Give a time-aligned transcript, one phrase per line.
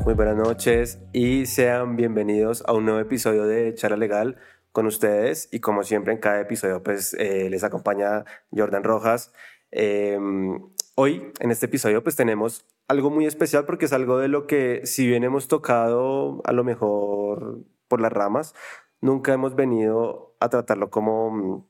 [0.00, 4.36] Muy buenas noches y sean bienvenidos a un nuevo episodio de Charla Legal
[4.72, 9.32] con ustedes y como siempre en cada episodio pues eh, les acompaña Jordan Rojas.
[9.70, 10.60] Em,
[10.96, 14.86] hoy en este episodio pues tenemos algo muy especial porque es algo de lo que
[14.86, 18.54] si bien hemos tocado a lo mejor por las ramas,
[19.00, 21.68] nunca hemos venido a tratarlo como,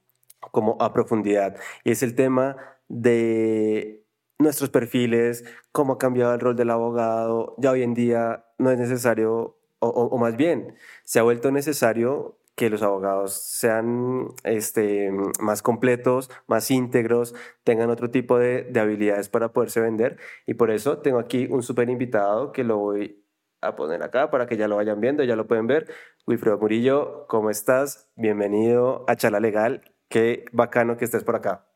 [0.50, 2.56] como a profundidad y es el tema
[2.88, 4.01] de
[4.42, 7.54] nuestros perfiles, cómo ha cambiado el rol del abogado.
[7.58, 10.74] Ya hoy en día no es necesario, o, más bien,
[11.04, 15.10] se ha vuelto necesario que los abogados sean este,
[15.40, 20.18] más completos, más íntegros, tengan otro tipo de, de habilidades para poderse vender.
[20.46, 23.24] Y por eso tengo aquí un súper invitado que lo voy
[23.62, 25.88] a poner acá para que ya lo vayan viendo, ya lo pueden ver.
[26.26, 28.10] Wilfredo Murillo, ¿cómo estás?
[28.16, 29.82] Bienvenido a Chala Legal.
[30.08, 31.71] Qué bacano que estés por acá.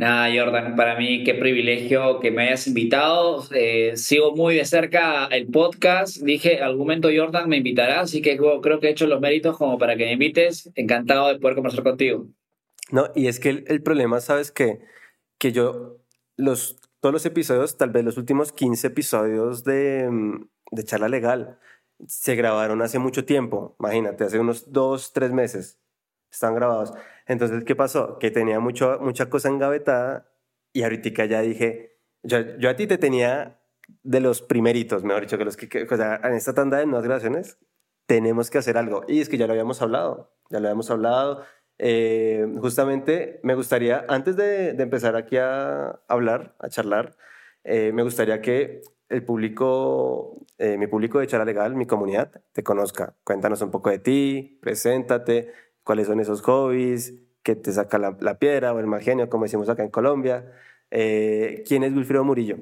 [0.00, 3.44] Nada, Jordan, para mí qué privilegio que me hayas invitado.
[3.54, 6.22] Eh, sigo muy de cerca el podcast.
[6.22, 9.76] Dije, algún momento Jordan me invitará, así que creo que he hecho los méritos como
[9.76, 10.70] para que me invites.
[10.74, 12.26] Encantado de poder conversar contigo.
[12.90, 14.80] No, y es que el, problema, ¿sabes qué?
[15.36, 15.98] Que yo,
[16.38, 20.08] los, todos los episodios, tal vez los últimos 15 episodios de,
[20.70, 21.58] de charla legal,
[22.06, 23.76] se grabaron hace mucho tiempo.
[23.78, 25.78] Imagínate, hace unos dos, tres meses
[26.30, 26.94] están grabados.
[27.30, 28.18] Entonces, ¿qué pasó?
[28.18, 30.28] Que tenía mucho, mucha cosa engavetada
[30.72, 33.60] y ahorita ya dije, yo, yo a ti te tenía
[34.02, 37.04] de los primeritos, mejor dicho, que los que, o sea, en esta tanda de nuevas
[37.04, 37.56] grabaciones
[38.06, 39.04] tenemos que hacer algo.
[39.06, 41.44] Y es que ya lo habíamos hablado, ya lo habíamos hablado.
[41.78, 47.16] Eh, justamente me gustaría, antes de, de, empezar aquí a hablar, a charlar,
[47.62, 52.64] eh, me gustaría que el público, eh, mi público de Charla Legal, mi comunidad, te
[52.64, 53.14] conozca.
[53.22, 55.52] Cuéntanos un poco de ti, preséntate,
[55.90, 59.68] cuáles son esos hobbies, qué te saca la, piedra o el mal genio, como decimos
[59.68, 60.52] acá en Colombia.
[60.92, 62.58] Eh, ¿Quién es Wilfredo Murillo?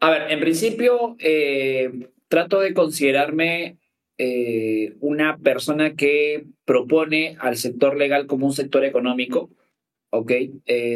[0.00, 3.76] A ver, en principio eh, trato de considerarme
[4.16, 9.50] eh, una persona que propone al sector legal como un sector económico,
[10.08, 10.32] ¿ok?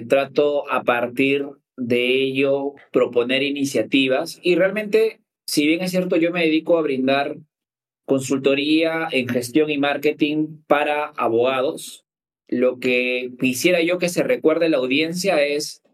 [0.09, 1.47] trato a partir
[1.77, 7.37] de ello proponer iniciativas y realmente, si bien es cierto, yo me dedico a brindar
[8.10, 12.04] consultoría en gestión y marketing para abogados.
[12.48, 15.84] Lo que quisiera yo que se recuerde la audiencia es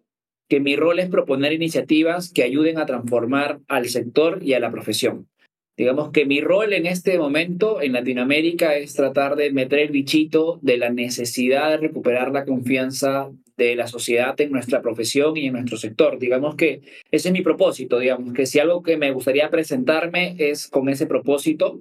[0.48, 4.70] que mi rol es proponer iniciativas que ayuden a transformar al sector y a la
[4.70, 5.28] profesión.
[5.76, 10.58] Digamos que mi rol en este momento en Latinoamérica es tratar de meter el bichito
[10.62, 15.52] de la necesidad de recuperar la confianza de la sociedad en nuestra profesión y en
[15.52, 16.18] nuestro sector.
[16.18, 20.66] Digamos que ese es mi propósito, digamos que si algo que me gustaría presentarme es
[20.66, 21.78] con ese propósito,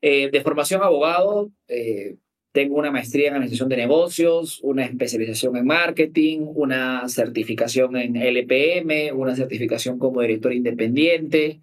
[0.00, 2.16] eh, de formación abogado, eh,
[2.52, 9.12] tengo una maestría en administración de negocios, una especialización en marketing, una certificación en LPM,
[9.14, 11.60] una certificación como director independiente.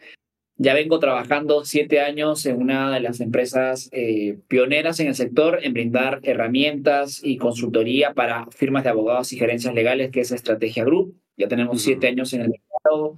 [0.57, 5.59] Ya vengo trabajando siete años en una de las empresas eh, pioneras en el sector
[5.63, 10.85] en brindar herramientas y consultoría para firmas de abogados y gerencias legales, que es Estrategia
[10.85, 11.19] Group.
[11.35, 13.17] Ya tenemos siete años en el mercado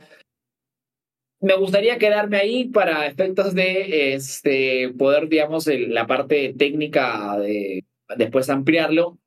[1.39, 7.85] me gustaría quedarme ahí para efectos de este, poder, digamos, la parte técnica de
[8.17, 9.17] después ampliarlo.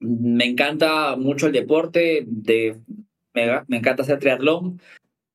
[0.00, 2.76] Me encanta mucho el deporte, de,
[3.34, 4.80] me, encanta hacer triatlón,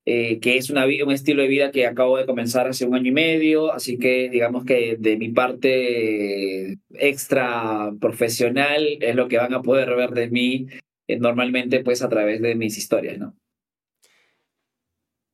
[0.04, 0.78] eh, que es un
[1.12, 4.64] estilo de vida que acabo de comenzar hace un año y medio, así que digamos
[4.64, 10.66] que de mi parte extra profesional es lo que van a poder ver de mí
[11.08, 13.36] eh, normalmente pues a través de mis historias, ¿no?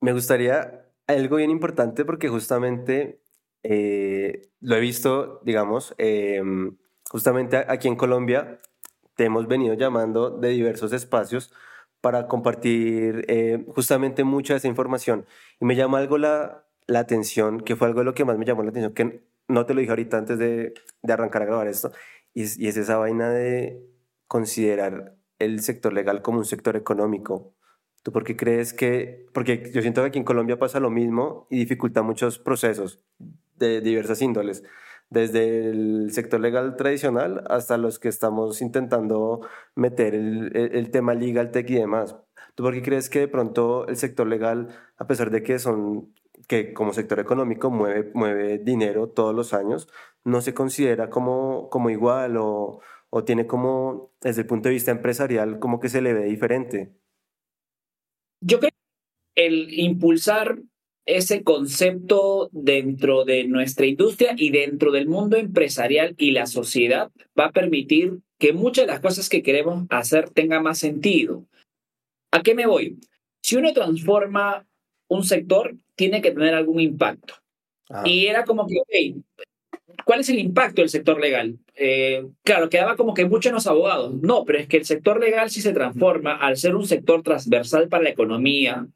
[0.01, 3.21] Me gustaría algo bien importante porque justamente
[3.63, 6.77] eh, lo he visto, digamos, em,
[7.09, 8.59] justamente aquí en Colombia
[9.15, 11.51] te hemos venido llamando de diversos espacios
[12.01, 15.25] para compartir eh, justamente mucha de esa información.
[15.59, 18.45] Y me llama algo la, la atención, que fue algo de lo que más me
[18.45, 21.67] llamó la atención, que no te lo dije ahorita antes de, de arrancar a grabar
[21.67, 21.91] esto,
[22.33, 23.83] y y es esa vaina de
[24.27, 27.55] considerar el sector legal como un sector económico
[28.09, 29.27] ¿Tú por qué crees que.?
[29.35, 33.03] Porque yo siento que aquí en Colombia pasa lo mismo y dificulta muchos procesos
[33.55, 34.63] de diversas índoles,
[35.11, 39.41] desde el sector legal tradicional hasta los que estamos intentando
[39.75, 42.15] meter el, el, tema legal tech y demás.
[42.55, 46.11] ¿Tú por qué crees que de pronto el sector legal, a pesar de que son
[46.47, 49.87] que como sector económico mueve, mueve dinero todos los años,
[50.23, 52.79] no se considera como, como igual o,
[53.11, 56.95] o tiene como, desde el punto de vista empresarial, como que se le ve diferente?
[58.41, 58.71] Yo creo
[59.35, 60.59] que el impulsar
[61.05, 67.45] ese concepto dentro de nuestra industria y dentro del mundo empresarial y la sociedad va
[67.45, 71.45] a permitir que muchas de las cosas que queremos hacer tengan más sentido.
[72.31, 72.99] ¿A qué me voy?
[73.41, 74.67] Si uno transforma
[75.09, 77.33] un sector tiene que tener algún impacto.
[77.89, 78.03] Ah.
[78.05, 79.23] Y era como que, ok,
[80.05, 81.57] ¿cuál es el impacto del sector legal?
[81.75, 84.13] Eh, claro, quedaba como que mucho en los abogados.
[84.21, 87.87] No, pero es que el sector legal si se transforma al ser un sector transversal
[87.89, 88.87] para la economía,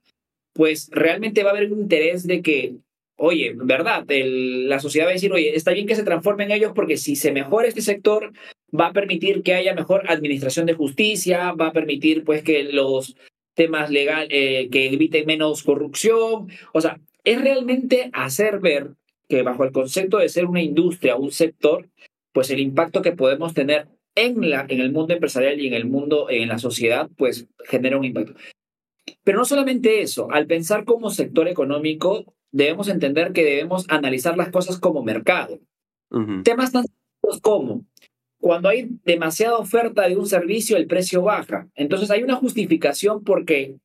[0.53, 2.75] pues realmente va a haber un interés de que,
[3.15, 4.05] oye, ¿verdad?
[4.07, 7.31] la sociedad va a decir, oye, está bien que se transformen ellos porque si se
[7.31, 8.33] mejora este sector,
[8.77, 13.15] va a permitir que haya mejor administración de justicia, va a permitir pues que los
[13.55, 16.49] temas legales, eh, que eviten menos corrupción.
[16.73, 18.91] O sea, es realmente hacer ver
[19.27, 21.89] que bajo el concepto de ser una industria, un sector,
[22.33, 25.85] pues el impacto que podemos tener en, la, en el mundo empresarial y en el
[25.85, 28.33] mundo, en la sociedad, pues genera un impacto.
[29.23, 34.49] Pero no solamente eso, al pensar como sector económico, debemos entender que debemos analizar las
[34.49, 35.59] cosas como mercado.
[36.43, 36.85] Temas tan
[37.41, 37.85] como
[38.43, 41.69] cuando hay demasiada oferta de un servicio, el precio baja.
[41.75, 43.77] Entonces hay una justificación porque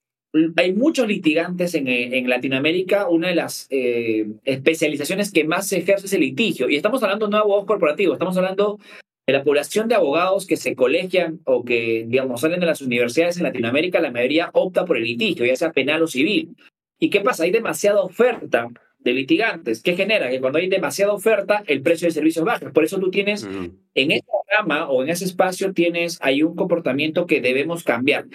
[0.56, 3.08] hay muchos litigantes en, en Latinoamérica.
[3.08, 6.68] Una de las eh, especializaciones que más se ejerce es el litigio.
[6.68, 8.78] Y estamos hablando no de abogados corporativos, estamos hablando
[9.26, 13.36] de la población de abogados que se colegian o que, digamos, salen de las universidades
[13.36, 16.56] en Latinoamérica, la mayoría opta por el litigio, ya sea penal o civil.
[16.98, 17.44] ¿Y qué pasa?
[17.44, 19.82] Hay demasiada oferta de litigantes.
[19.82, 20.30] ¿Qué genera?
[20.30, 22.72] Que cuando hay demasiada oferta, el precio de servicios baja.
[22.72, 23.46] Por eso tú tienes,
[23.94, 28.26] en esa rama o en ese espacio, tienes hay un comportamiento que debemos cambiar.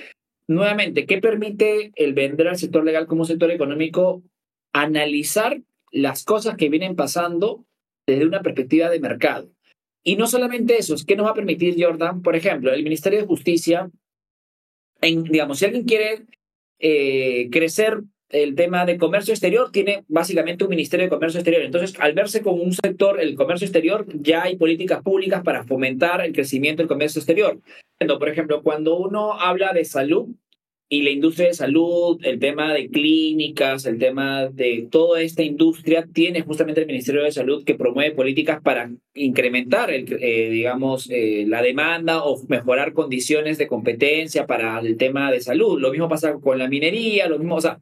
[0.53, 4.23] Nuevamente, ¿qué permite el vender al sector legal como sector económico?
[4.71, 5.61] Analizar
[5.91, 7.65] las cosas que vienen pasando
[8.05, 9.49] desde una perspectiva de mercado.
[10.03, 12.21] Y no solamente eso, ¿qué nos va a permitir, Jordan?
[12.21, 13.89] Por ejemplo, el Ministerio de Justicia,
[15.01, 16.25] en, digamos, si alguien quiere
[16.79, 21.63] eh, crecer el tema de comercio exterior, tiene básicamente un Ministerio de Comercio Exterior.
[21.63, 26.23] Entonces, al verse como un sector, el comercio exterior, ya hay políticas públicas para fomentar
[26.23, 27.59] el crecimiento del comercio exterior.
[27.99, 30.27] Por ejemplo, cuando uno habla de salud,
[30.93, 36.05] y la industria de salud, el tema de clínicas, el tema de toda esta industria,
[36.13, 41.45] tiene justamente el Ministerio de Salud que promueve políticas para incrementar, el, eh, digamos, eh,
[41.47, 45.81] la demanda o mejorar condiciones de competencia para el tema de salud.
[45.81, 47.79] Lo mismo pasa con la minería, lo mismo, o sea,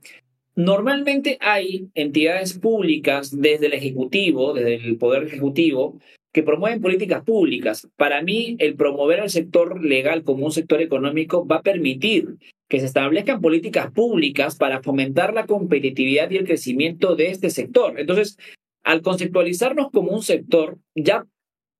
[0.55, 5.99] normalmente hay entidades públicas desde el Ejecutivo, desde el Poder Ejecutivo,
[6.31, 7.89] que promueven políticas públicas.
[7.97, 12.37] Para mí, el promover al sector legal como un sector económico va a permitir
[12.71, 17.99] que se establezcan políticas públicas para fomentar la competitividad y el crecimiento de este sector.
[17.99, 18.37] Entonces,
[18.81, 21.25] al conceptualizarnos como un sector, ya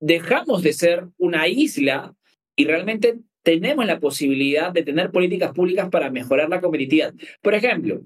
[0.02, 2.14] dejamos de ser una isla
[2.58, 7.14] y realmente tenemos la posibilidad de tener políticas públicas para mejorar la competitividad.
[7.42, 8.02] Por ejemplo,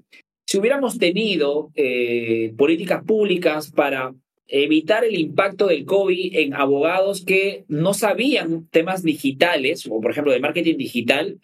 [0.46, 4.14] si hubiéramos tenido eh, políticas públicas para
[4.46, 10.32] evitar el impacto del COVID en abogados que no sabían temas digitales, o por ejemplo
[10.32, 11.40] de marketing digital,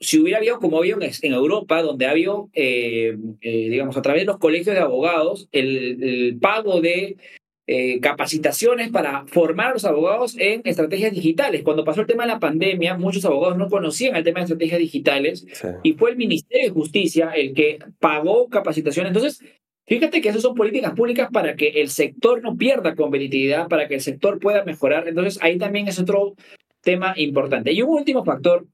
[0.00, 4.26] si hubiera habido como había en Europa, donde había, eh, eh, digamos, a través de
[4.26, 7.18] los colegios de abogados, el, pago de
[7.66, 11.62] eh, capacitaciones para formar a los abogados en estrategias digitales.
[11.62, 14.80] Cuando pasó el tema de la pandemia, muchos abogados no conocían el tema de estrategias
[14.80, 15.46] digitales
[15.82, 19.10] y fue el Ministerio de Justicia el que pagó capacitaciones.
[19.10, 19.44] Entonces,
[19.86, 23.96] fíjate que esas son políticas públicas para que el sector no pierda competitividad, para que
[23.96, 25.06] el sector pueda mejorar.
[25.06, 26.34] Entonces, ahí también es otro
[26.80, 27.72] tema importante.
[27.72, 28.66] Y un último factor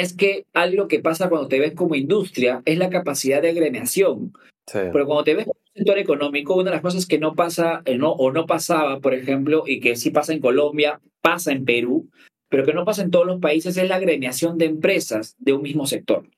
[0.00, 4.32] es que algo que pasa cuando te ves como industria es la capacidad de agremiación.
[4.70, 7.96] Pero cuando te ves como sector económico, una de las cosas que no pasa eh,
[7.96, 12.10] no, o no pasaba, por ejemplo, y que sí pasa en Colombia, pasa en Perú,
[12.48, 15.62] pero que no pasa en todos los países, es la agremiación de empresas de un
[15.62, 16.28] mismo sector.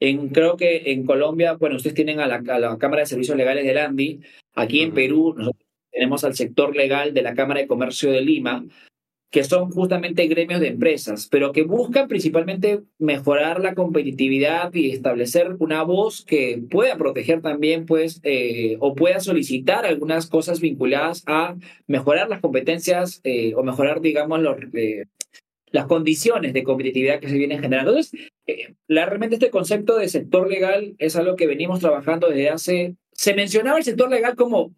[0.00, 3.78] En, creo que en Colombia, bueno, ustedes tienen a la, Cámara de Servicios Legales del
[3.78, 4.20] ANDI,
[4.54, 8.64] aquí en Perú nosotros tenemos al sector legal de la Cámara de Comercio de Lima,
[9.34, 15.56] que son justamente gremios de empresas, pero que buscan principalmente mejorar la competitividad y establecer
[15.58, 21.56] una voz que pueda proteger también, pues, eh, o pueda solicitar algunas cosas vinculadas a
[21.88, 25.06] mejorar las competencias eh, o mejorar, digamos, los, eh,
[25.72, 27.90] las condiciones de competitividad que se vienen generando.
[27.90, 28.30] Entonces,
[28.86, 32.94] realmente este concepto de sector legal es algo que venimos trabajando desde hace...
[33.10, 34.76] Se mencionaba el sector legal como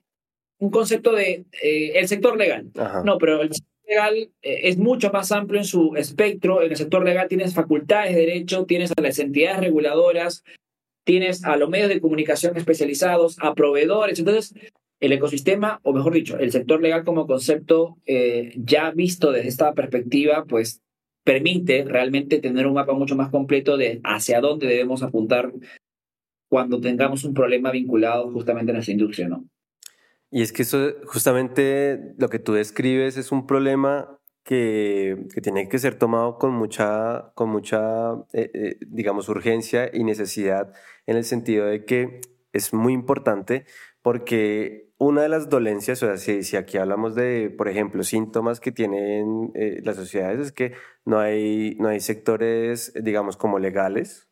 [0.57, 2.71] un concepto de el sector legal.
[3.05, 3.51] No, pero el
[3.87, 6.63] legal eh, es mucho más amplio en su espectro.
[6.63, 10.45] En el sector legal tienes facultades de derecho, tienes a las entidades reguladoras,
[11.05, 14.19] tienes a los medios de comunicación especializados, a proveedores.
[14.19, 14.55] Entonces,
[15.01, 19.73] el ecosistema, o mejor dicho, el sector legal como concepto eh, ya visto desde esta
[19.75, 20.81] perspectiva, pues
[21.25, 25.53] permite realmente tener un mapa mucho más completo de hacia dónde debemos apuntar
[26.49, 29.45] cuando tengamos un problema vinculado justamente a nuestra industria, ¿no?
[30.31, 35.69] Y es que eso, justamente lo que tú describes es un problema que, que tiene
[35.69, 40.73] que ser tomado con mucha, con mucha eh, eh, digamos, urgencia y necesidad
[41.07, 42.21] en el sentido de que
[42.53, 43.67] es muy importante
[44.03, 48.61] porque una de las dolencias, o sea, si, si aquí hablamos de, por ejemplo, síntomas
[48.61, 54.29] que tienen eh, las sociedades, es que no hay, no hay sectores, digamos, como legales,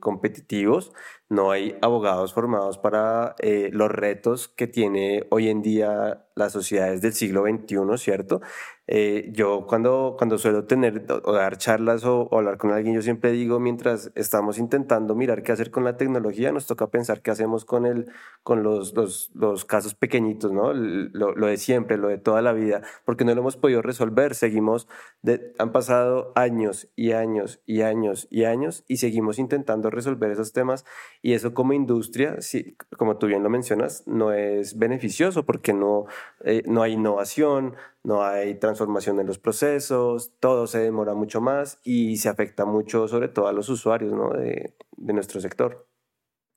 [0.00, 0.92] competitivos,
[1.32, 7.00] no hay abogados formados para eh, los retos que tiene hoy en día las sociedades
[7.02, 8.40] del siglo XXI, ¿cierto?
[8.88, 13.30] Eh, yo cuando, cuando suelo tener o dar charlas o, hablar con alguien, yo siempre
[13.32, 17.64] digo, mientras estamos intentando mirar qué hacer con la tecnología, nos toca pensar qué hacemos
[17.64, 18.10] con, el,
[18.42, 18.94] con los,
[19.34, 20.72] los, casos pequeñitos, ¿no?
[20.72, 24.34] Lo, lo, de siempre, lo de toda la vida, porque no lo hemos podido resolver.
[24.34, 24.88] Seguimos,
[25.22, 30.52] de, han pasado años y años y años y años y seguimos intentando resolver esos
[30.52, 30.84] temas
[31.24, 36.06] y eso como industria, sí, como tú bien lo mencionas, no es beneficioso porque no,
[36.44, 41.80] eh, no hay innovación, no hay transformación en los procesos, todo se demora mucho más
[41.84, 44.30] y se afecta mucho sobre todo a los usuarios ¿no?
[44.30, 45.86] de, de, nuestro sector.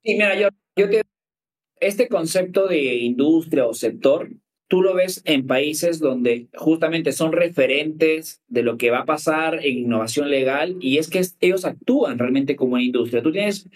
[0.03, 1.03] Sí, mira, yo, yo te...
[1.79, 4.29] Este concepto de industria o sector,
[4.67, 9.63] tú lo ves en países donde justamente son referentes de lo que va a pasar
[9.63, 13.21] en innovación legal y es que ellos actúan realmente como una industria.
[13.21, 13.69] Tú tienes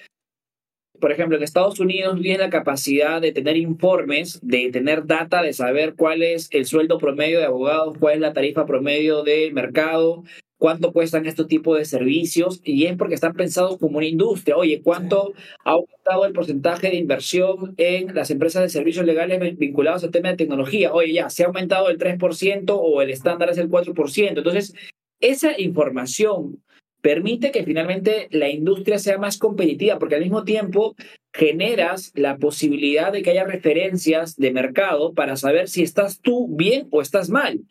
[0.99, 5.53] por ejemplo, en Estados Unidos tiene la capacidad de tener informes, de tener data, de
[5.53, 10.23] saber cuál es el sueldo promedio de abogados, cuál es la tarifa promedio del mercado,
[10.57, 14.57] cuánto cuestan estos tipos de servicios, y es porque están pensados como una industria.
[14.57, 20.03] Oye, ¿cuánto ha aumentado el porcentaje de inversión en las empresas de servicios legales vinculados
[20.03, 20.93] al tema de tecnología?
[20.93, 24.37] Oye, ya, se ha aumentado el 3% o el estándar es el 4%.
[24.37, 24.75] Entonces,
[25.21, 26.61] esa información
[27.01, 30.95] permite que finalmente la industria sea más competitiva, porque al mismo tiempo
[31.33, 36.87] generas la posibilidad de que haya referencias de mercado para saber si estás tú bien
[36.91, 37.61] o estás mal.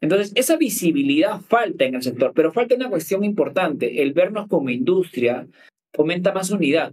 [0.00, 4.02] Entonces, esa visibilidad falta en el sector, pero falta una cuestión importante.
[4.02, 5.46] El vernos como industria
[5.92, 6.92] fomenta más unidad.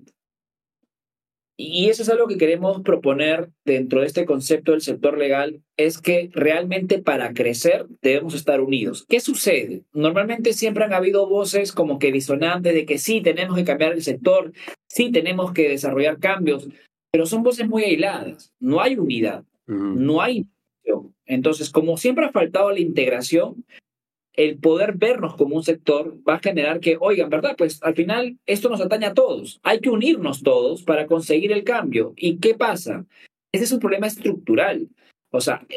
[1.61, 5.99] Y eso es algo que queremos proponer dentro de este concepto del sector legal, es
[5.99, 9.05] que realmente para crecer debemos estar unidos.
[9.09, 9.83] ¿Qué sucede?
[9.91, 14.01] Normalmente siempre han habido voces como que disonantes de que sí, tenemos que cambiar el
[14.01, 14.53] sector,
[14.87, 16.69] sí, tenemos que desarrollar cambios,
[17.11, 20.45] pero son voces muy aisladas, no hay unidad, no hay...
[21.25, 23.65] Entonces, como siempre ha faltado la integración,
[24.39, 27.55] el poder vernos como un sector va a generar que, oigan, ¿verdad?
[27.57, 29.59] Pues al final esto nos atañe a todos.
[29.63, 32.13] Hay que unirnos todos para conseguir el cambio.
[32.15, 33.05] ¿Y qué pasa?
[33.51, 34.87] Ese es un problema estructural.
[35.31, 35.67] O sea,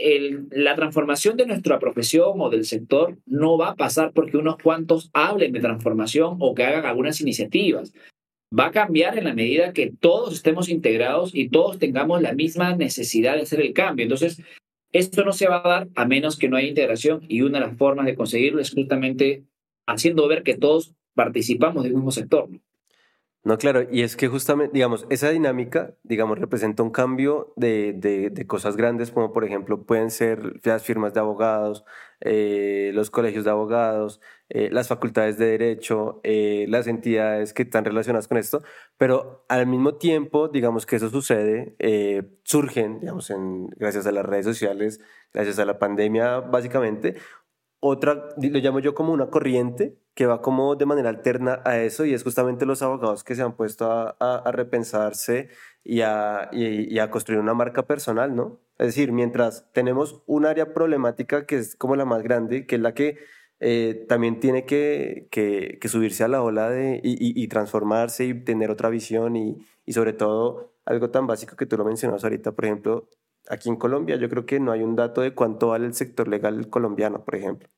[0.50, 5.11] la transformación de nuestra profesión o del sector no va a pasar porque unos cuantos
[5.12, 7.92] hablen de transformación o que hagan algunas iniciativas.
[8.57, 12.76] Va a cambiar en la medida que todos estemos integrados y todos tengamos la misma
[12.76, 14.04] necesidad de hacer el cambio.
[14.04, 14.40] Entonces,
[14.92, 17.66] esto no se va a dar a menos que no haya integración y una de
[17.66, 19.44] las formas de conseguirlo es justamente
[19.87, 22.49] haciendo ver que todos participamos del mismo sector.
[23.58, 28.76] Claro, y es que justamente, digamos, esa dinámica, digamos, representa un cambio de, de, cosas
[28.76, 31.84] grandes, como por ejemplo pueden ser las firmas de abogados,
[32.20, 37.84] eh, los colegios de abogados, eh, las facultades de derecho, eh, las entidades que están
[37.84, 38.62] relacionadas con esto,
[38.96, 41.76] pero al mismo tiempo, digamos que eso sucede,
[42.44, 43.32] surgen, digamos,
[43.76, 45.00] gracias a las redes sociales,
[45.32, 47.16] gracias a la pandemia, básicamente,
[47.80, 52.04] otra, lo llamo yo como una corriente que va como de manera alterna a eso
[52.04, 55.49] y es justamente los abogados que se han puesto a, a, repensarse
[55.85, 58.61] y a, y, a, construir una marca personal, ¿no?
[58.78, 62.83] Es decir, mientras tenemos un área problemática que es como la más grande, que es
[62.83, 63.19] la que
[63.61, 68.71] eh, también tiene que, que, subirse a la ola de, y, y, transformarse y tener
[68.71, 72.64] otra visión y, y sobre todo algo tan básico que tú lo mencionas ahorita, por
[72.64, 73.09] ejemplo,
[73.49, 76.28] aquí en Colombia yo creo que no hay un dato de cuánto vale el sector
[76.28, 77.69] legal colombiano, por ejemplo.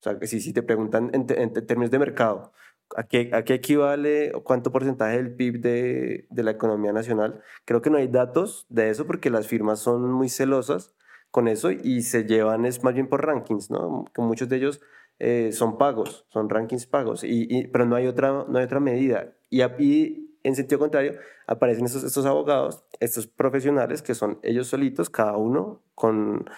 [0.00, 2.52] O sea, si, si te preguntan en, términos de mercado,
[2.96, 7.42] ¿a qué, ¿a qué, equivale o cuánto porcentaje del PIB de, de, la economía nacional?
[7.64, 10.94] Creo que no hay datos de eso porque las firmas son muy celosas
[11.30, 14.04] con eso y se llevan es más bien por rankings, ¿no?
[14.14, 14.80] Que muchos de ellos
[15.18, 19.34] eh, son pagos, son rankings pagos, y, pero no hay otra, no hay otra medida.
[19.50, 21.14] Y, y en sentido contrario,
[21.46, 26.48] aparecen estos, estos abogados, estos profesionales que son ellos solitos, cada uno con,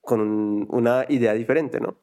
[0.00, 1.98] con una idea diferente, ¿no?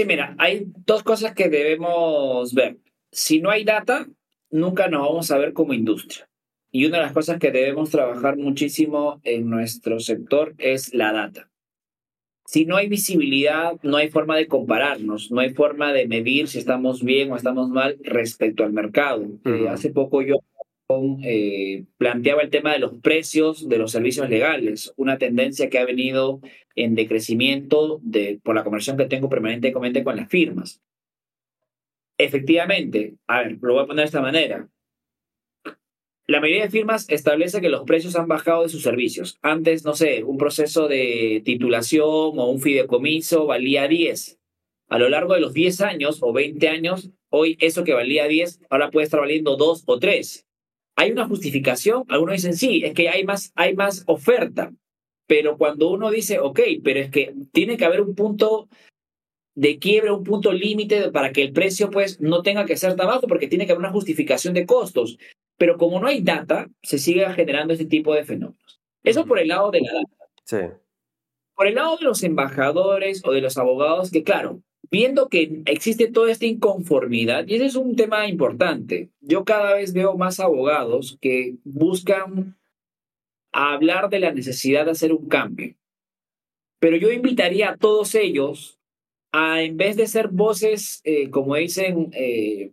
[0.00, 2.78] Sí, mira, hay dos cosas que debemos ver.
[3.12, 4.08] Si no hay data,
[4.50, 6.26] nunca nos vamos a ver como industria.
[6.70, 11.50] Y una de las cosas que debemos trabajar muchísimo en nuestro sector es la data.
[12.46, 16.58] Si no hay visibilidad, no hay forma de compararnos, no hay forma de medir si
[16.58, 19.26] estamos bien o estamos mal respecto al mercado.
[19.44, 20.36] Eh, hace poco yo
[21.22, 25.84] eh, planteaba el tema de los precios de los servicios legales, una tendencia que ha
[25.84, 26.40] venido
[26.74, 30.82] en decrecimiento de, por la conversión que tengo permanentemente con las firmas.
[32.18, 34.68] Efectivamente, a ver, lo voy a poner de esta manera.
[36.26, 39.38] la mayoría de firmas establece que los precios han bajado de sus servicios.
[39.42, 42.04] Antes, no sé, un proceso de titulación
[42.38, 44.38] o un fideicomiso valía 10.
[44.88, 48.60] A lo largo de los 10 años o 20 años, hoy eso que valía 10
[48.70, 50.46] ahora puede estar valiendo 2 o 3.
[51.00, 52.04] ¿Hay una justificación?
[52.08, 54.70] Algunos dicen sí, es que hay más, hay más oferta.
[55.26, 58.68] Pero cuando uno dice, ok, pero es que tiene que haber un punto
[59.54, 63.06] de quiebre, un punto límite para que el precio pues no tenga que ser tan
[63.06, 65.16] bajo porque tiene que haber una justificación de costos.
[65.56, 68.78] Pero como no hay data, se sigue generando este tipo de fenómenos.
[69.02, 70.26] Eso por el lado de la data.
[70.44, 70.58] Sí.
[71.54, 76.10] Por el lado de los embajadores o de los abogados, que claro, viendo que existe
[76.10, 81.18] toda esta inconformidad, y ese es un tema importante, yo cada vez veo más abogados
[81.20, 82.58] que buscan
[83.52, 85.74] hablar de la necesidad de hacer un cambio.
[86.80, 88.78] Pero yo invitaría a todos ellos
[89.32, 92.70] a, en vez de ser voces, eh, como dicen, eh,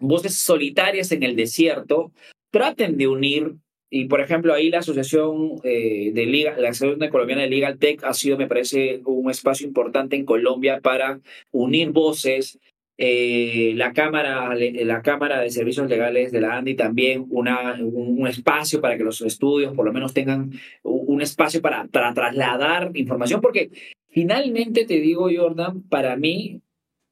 [0.00, 2.12] voces solitarias en el desierto,
[2.50, 3.56] traten de unir
[3.94, 8.02] y por ejemplo, ahí la asociación eh, de Liga, la asociación colombiana de Legal Tech
[8.04, 11.20] ha sido, me parece, un espacio importante en Colombia para
[11.50, 12.58] unir voces.
[12.96, 18.80] Eh, la cámara, la cámara de servicios legales de la ANDI también una, un, espacio
[18.80, 23.72] para que los estudios por lo menos tengan un, espacio para, para trasladar información, porque
[24.08, 26.62] finalmente te digo, Jordan, para mí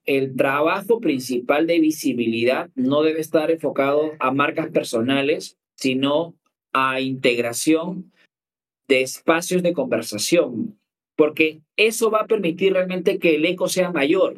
[0.07, 6.40] el trabajo principal de visibilidad no debe estar enfocado a marcas personales, sino
[6.73, 8.12] a integración
[8.89, 10.79] de espacios de conversación,
[11.17, 14.37] porque eso va a permitir realmente que el eco sea mayor.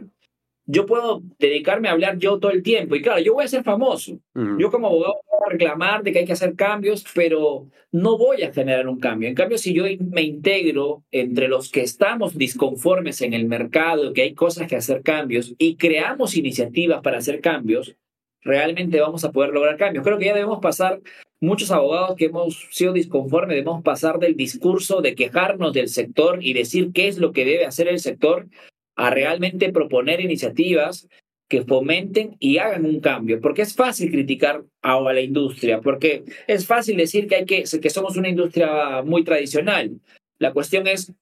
[0.67, 3.65] Yo puedo dedicarme a hablar yo todo el tiempo y claro, yo voy a ser
[3.65, 4.19] famoso.
[4.59, 8.43] Yo como abogado voy a reclamar de que hay que hacer cambios, pero no voy
[8.43, 9.29] a generar un cambio.
[9.29, 14.23] En cambio, si yo me integro entre los que estamos disconformes en el mercado, que
[14.23, 17.97] hay cosas que hacer cambios y creamos iniciativas para hacer cambios,
[18.42, 20.05] realmente vamos a poder lograr cambios.
[20.05, 21.01] Creo que ya debemos pasar
[21.42, 26.52] muchos abogados que hemos sido disconformes debemos pasar del discurso de quejarnos del sector y
[26.52, 28.46] decir qué es lo que debe hacer el sector
[28.94, 31.09] a realmente proponer iniciativas
[31.48, 36.66] que fomenten y hagan un cambio, porque es fácil criticar a, la industria, porque es
[36.66, 40.00] fácil decir que, hay que, que somos una industria muy tradicional.
[40.38, 41.12] La cuestión es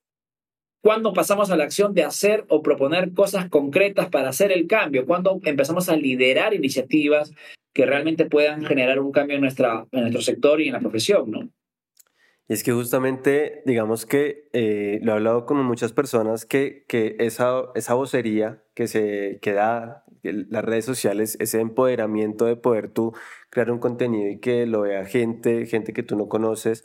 [0.83, 5.07] cuándo pasamos a la acción de hacer o proponer cosas concretas para hacer el cambio,
[5.07, 7.33] cuándo empezamos a liderar iniciativas
[7.73, 11.31] que realmente puedan generar un cambio en, nuestra, en nuestro sector y en la profesión,
[11.31, 11.51] ¿no?
[12.49, 17.15] Y es que justamente, digamos que eh, lo he hablado con muchas personas que, que
[17.21, 23.15] esa, esa vocería que se que da las redes sociales, ese empoderamiento de poder tú
[23.51, 26.83] crear un contenido y que lo vea gente, gente que tú no conoces,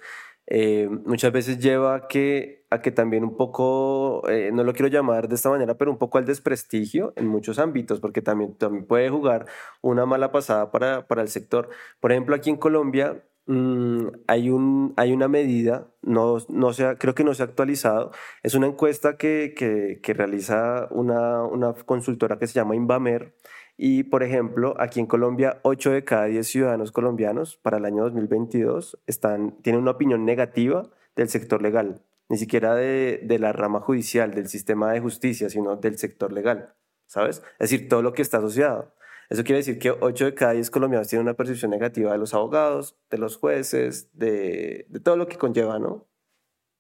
[0.47, 5.27] eh, muchas veces lleva a que, que también un poco, eh, no lo quiero llamar
[5.27, 9.09] de esta manera, pero un poco al desprestigio en muchos ámbitos, porque también, también puede
[9.09, 9.47] jugar
[9.81, 11.69] una mala pasada para, para el sector.
[11.99, 17.15] Por ejemplo, aquí en Colombia mm, hay, un, hay una medida, no, no sea, creo
[17.15, 18.11] que no se ha actualizado,
[18.43, 23.35] es una encuesta que, que, que realiza una, una consultora que se llama Invamer.
[23.77, 28.03] Y, por ejemplo, aquí en Colombia, 8 de cada 10 ciudadanos colombianos para el año
[28.03, 33.79] 2022 están, tienen una opinión negativa del sector legal, ni siquiera de, de la rama
[33.79, 36.75] judicial, del sistema de justicia, sino del sector legal,
[37.07, 37.43] ¿sabes?
[37.59, 38.93] Es decir, todo lo que está asociado.
[39.29, 42.33] Eso quiere decir que 8 de cada 10 colombianos tienen una percepción negativa de los
[42.33, 46.07] abogados, de los jueces, de, de todo lo que conlleva, ¿no?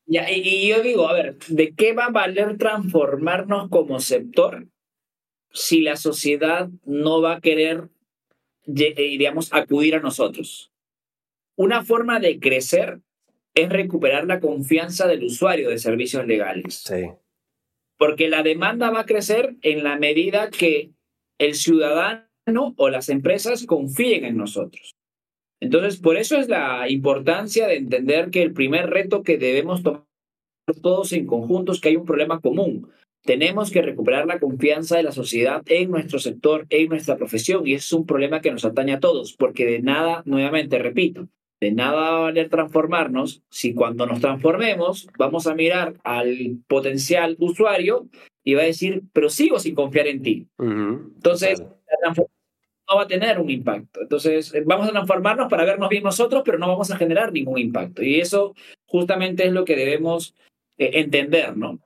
[0.07, 4.67] Ya, y, y yo digo, a ver, ¿de qué va a valer transformarnos como sector
[5.55, 7.89] si la sociedad no va a querer,
[8.67, 10.71] eh, digamos, acudir a nosotros.
[11.55, 12.99] Una forma de crecer
[13.55, 16.83] es recuperar la confianza del usuario de servicios legales.
[16.85, 17.09] Sí.
[17.97, 20.91] Porque la demanda va a crecer en la medida que
[21.39, 22.27] el ciudadano
[22.75, 24.95] o las empresas confíen en nosotros.
[25.61, 30.03] Entonces, por eso es la importancia de entender que el primer reto que debemos tomar
[30.81, 32.89] todos en conjunto es que hay un problema común.
[33.23, 37.73] Tenemos que recuperar la confianza de la sociedad en nuestro sector, en nuestra profesión, y
[37.73, 41.27] es un problema que nos atañe a todos, porque de nada, nuevamente repito,
[41.65, 47.35] de nada va a valer transformarnos si cuando nos transformemos vamos a mirar al potencial
[47.39, 48.07] usuario
[48.43, 50.47] y va a decir, pero sigo sin confiar en ti.
[50.59, 52.27] Entonces, la transformación
[52.87, 54.01] no va a tener un impacto.
[54.01, 58.03] Entonces, vamos a transformarnos para vernos bien nosotros, pero no vamos a generar ningún impacto.
[58.03, 58.53] Y eso
[58.85, 60.35] justamente es lo que debemos
[60.77, 61.79] eh, entender, ¿no?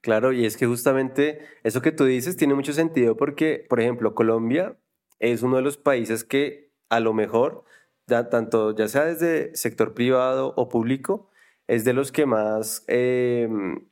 [0.00, 4.14] Claro, y es que justamente eso que tú dices tiene mucho sentido porque, por ejemplo,
[4.14, 4.78] Colombia
[5.18, 7.64] es uno de los países que a lo mejor,
[8.08, 11.30] tanto ya sea desde sector privado o público,
[11.68, 13.87] es de los que más em,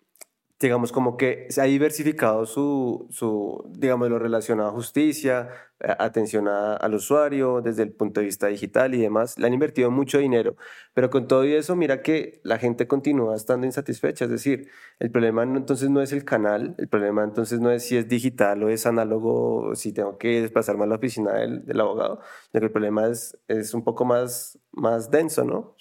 [0.58, 6.94] digamos, como que se ha diversificado su, su digamos, lo relacionado a justicia, atención al
[6.94, 9.38] usuario desde el punto de vista digital y demás.
[9.38, 10.56] Le han invertido mucho dinero,
[10.94, 14.24] pero con todo eso, mira que la gente continúa estando insatisfecha.
[14.24, 17.96] Es decir, el problema entonces no es el canal, el problema entonces no es si
[17.98, 22.20] es digital o es análogo, si tengo que desplazarme a la oficina del, del abogado,
[22.50, 25.76] sino que el problema es, es un poco más, más denso, ¿no?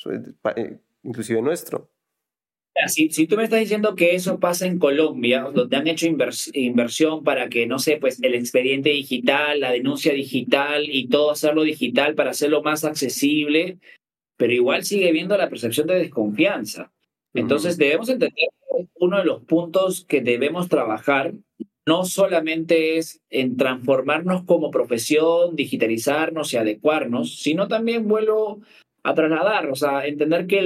[0.55, 1.94] Eh, inclusive nuestro.
[2.87, 7.23] Si, si, tú me estás diciendo que eso pasa en Colombia, donde han hecho inversión
[7.23, 12.15] para que, no sé, pues el expediente digital, la denuncia digital y todo hacerlo digital
[12.15, 13.79] para hacerlo más accesible,
[14.37, 16.91] pero igual sigue viendo la percepción de desconfianza.
[17.33, 18.49] Entonces debemos entender
[18.95, 21.33] uno de los puntos que debemos trabajar
[21.87, 28.61] no solamente es en transformarnos como profesión, digitalizarnos y adecuarnos, sino también vuelvo
[29.05, 30.61] a trasladar, o sea, entender que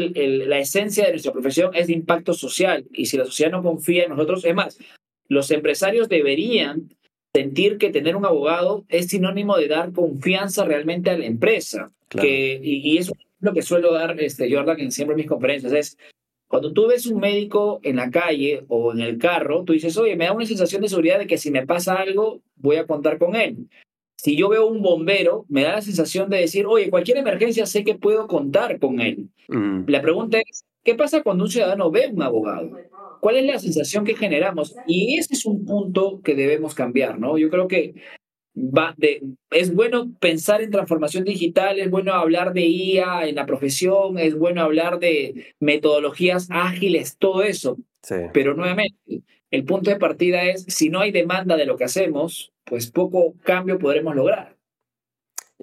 [0.48, 4.04] la esencia de nuestra profesión es de impacto social y si la sociedad no confía
[4.04, 4.80] en nosotros, es más,
[5.28, 6.96] los empresarios deberían
[7.36, 11.92] sentir que tener un abogado es sinónimo de dar confianza realmente a la empresa.
[12.08, 15.74] Que, y, eso es lo que suelo dar, este, Jordan, en siempre en mis conferencias,
[15.74, 15.98] es
[16.48, 20.16] cuando tú ves un médico en la calle o en el carro, tú dices, oye,
[20.16, 23.18] me da una sensación de seguridad de que si me pasa algo, voy a contar
[23.18, 23.68] con él
[24.22, 27.86] si yo veo un bombero, me da la sensación de decir, oye, cualquier emergencia sé
[27.86, 29.30] que puedo contar con él.
[29.48, 29.84] Mm.
[29.88, 32.70] La pregunta es, ¿qué pasa cuando un ciudadano ve un abogado?
[33.22, 34.76] ¿Cuál es la sensación que generamos?
[34.88, 37.38] Y ese es un punto que debemos cambiar, ¿no?
[37.38, 37.94] Yo creo que
[38.58, 43.46] va de, es bueno pensar en transformación digital, es bueno hablar de IA en la
[43.46, 47.78] profesión, es bueno hablar de metodologías ágiles, todo eso.
[48.34, 52.52] Pero nuevamente, el punto de partida es, si no hay demanda de lo que hacemos,
[52.70, 54.56] pues poco cambio podremos lograr.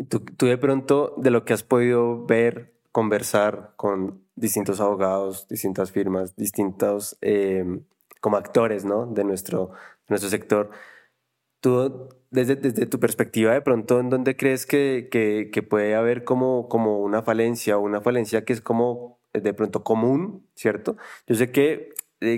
[0.08, 5.92] Tú, tú de pronto, de lo que has podido ver, conversar con distintos abogados, distintas
[5.92, 7.84] firmas, distintos em,
[8.20, 9.06] como actores ¿no?
[9.06, 9.70] de nuestro,
[10.08, 10.70] nuestro sector,
[11.60, 16.24] tú desde, desde tu perspectiva de pronto, ¿en dónde crees que, que, que puede haber
[16.24, 20.96] como, como una falencia o una falencia que es como de pronto común, ¿cierto?
[21.26, 21.92] Yo sé que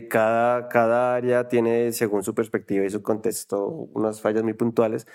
[0.09, 5.07] cada, cada área tiene, según su perspectiva y su contexto, unas fallas muy puntuales,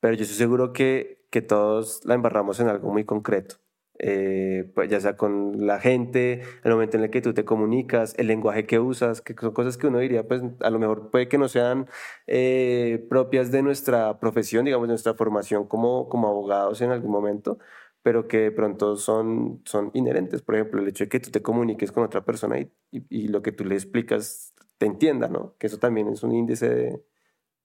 [0.00, 3.56] pero yo estoy seguro que, que todos la embarramos en algo muy concreto.
[4.02, 8.14] Eh, pues ya sea con la gente, el momento en el que tú te comunicas,
[8.18, 11.28] el lenguaje que usas, que son cosas que uno diría, pues a lo mejor puede
[11.28, 11.86] que no sean
[12.26, 17.58] eh, propias de nuestra profesión, digamos, de nuestra formación como, como abogados en algún momento,
[18.02, 20.42] pero que de pronto son, son inherentes.
[20.42, 23.42] Por ejemplo, el hecho de que tú te comuniques con otra persona y, y, lo
[23.42, 25.56] que tú le explicas te entienda, ¿no?
[25.58, 27.04] Que eso también es un índice de,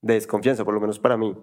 [0.01, 1.35] de desconfianza, por lo menos para mí.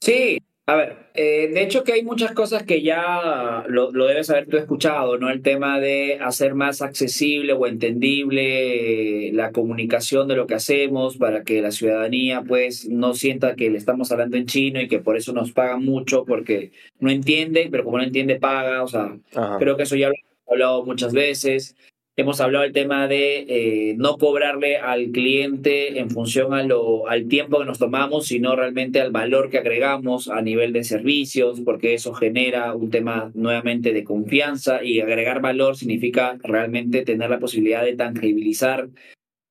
[0.00, 4.30] Sí, a ver, eh, de hecho que hay muchas cosas que ya lo, lo, debes
[4.30, 5.30] haber tú escuchado, ¿no?
[5.30, 11.44] El tema de hacer más accesible o entendible la comunicación de lo que hacemos para
[11.44, 15.16] que la ciudadanía pues no sienta que le estamos hablando en chino y que por
[15.16, 19.16] eso nos pagan mucho porque no entiende, pero como no entiende paga, o sea,
[19.60, 21.76] creo que eso ya lo he hablado muchas veces.
[22.18, 26.66] Hemos hablado del tema de eh, no cobrarle al cliente en función a
[27.10, 31.60] al tiempo que nos tomamos, sino realmente al valor que agregamos a nivel de servicios,
[31.60, 37.38] porque eso genera un tema nuevamente de confianza y agregar valor significa realmente tener la
[37.38, 38.88] posibilidad de tangibilizar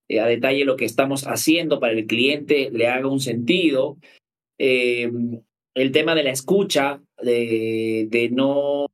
[0.09, 3.99] eh, a detalle lo que estamos haciendo para el cliente, le haga un sentido.
[4.57, 5.11] Eh,
[5.75, 8.87] el tema de la escucha, de, de no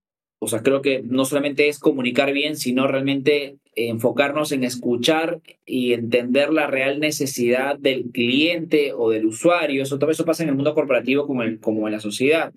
[0.44, 5.94] o sea, creo que no solamente es comunicar bien, sino realmente enfocarnos en escuchar y
[5.94, 9.84] entender la real necesidad del cliente o del usuario.
[9.84, 12.54] Eso, todo eso pasa en el mundo corporativo como, como en la sociedad.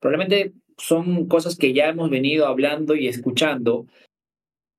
[0.00, 3.86] Probablemente son cosas que ya hemos venido hablando y escuchando,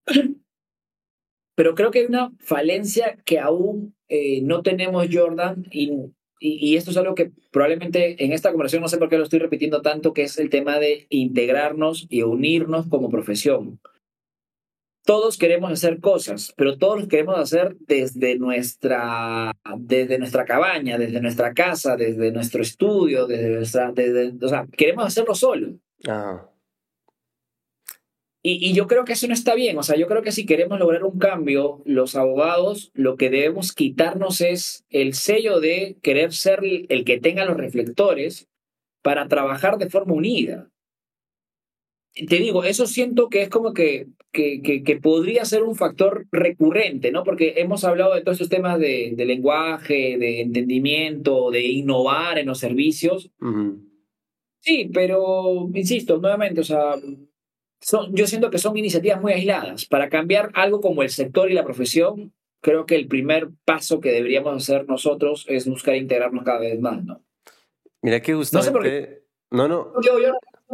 [1.56, 5.92] pero creo que hay una falencia que aún eh, no tenemos, Jordan, y
[6.40, 9.40] y, esto es algo que probablemente en esta conversación no sé por qué lo estoy
[9.40, 13.80] repitiendo tanto, que es el tema de integrarnos y unirnos como profesión.
[15.10, 21.20] Todos queremos hacer cosas, pero todos los queremos hacer desde nuestra, desde nuestra cabaña, desde
[21.20, 25.80] nuestra casa, desde nuestro estudio, desde nuestra, desde, o sea, queremos hacerlo solo.
[28.44, 29.80] Y, yo creo que eso no está bien.
[29.80, 33.74] O sea, yo creo que si queremos lograr un cambio, los abogados lo que debemos
[33.74, 38.48] quitarnos es el sello de querer ser el que tenga los reflectores
[39.02, 40.70] para trabajar de forma unida.
[42.14, 47.12] Te digo, eso siento que es como que, que, que, podría ser un factor recurrente,
[47.12, 47.24] ¿no?
[47.24, 52.46] Porque hemos hablado de todos estos temas de, de lenguaje, de entendimiento, de innovar en
[52.48, 53.32] los servicios.
[54.60, 56.96] Sí, pero insisto, nuevamente, o sea,
[58.12, 59.86] yo siento que son iniciativas muy aisladas.
[59.86, 64.12] Para cambiar algo como el sector y la profesión, creo que el primer paso que
[64.12, 67.24] deberíamos hacer nosotros es buscar integrarnos cada vez más, ¿no?
[68.02, 69.24] Mira que justamente...
[69.52, 69.92] No, no,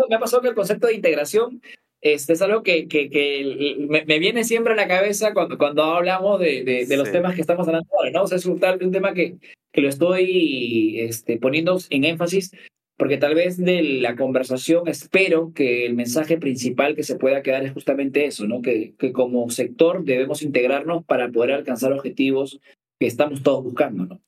[0.10, 1.62] me ha pasado que el concepto de integración
[2.06, 6.40] este, es algo que, que, que me, viene siempre a la cabeza cuando, cuando hablamos
[6.40, 8.22] de, de, los temas que estamos hablando ahora, ¿no?
[8.22, 9.38] O sea, es un, un tema que,
[9.72, 12.52] que lo estoy este, poniendo en énfasis
[12.96, 17.66] porque tal vez de la conversación espero que el mensaje principal que se pueda quedar
[17.66, 18.62] es justamente eso, ¿no?
[18.62, 22.62] Que, que como sector debemos integrarnos para poder alcanzar objetivos
[23.00, 24.22] que estamos todos buscando, ¿no?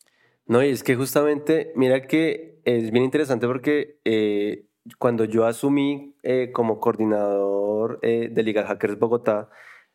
[0.48, 4.66] No, y es que justamente, mira que es bien interesante porque eh,
[4.98, 9.50] cuando yo asumí eh, como coordinador eh, de Liga Hackers Bogotá,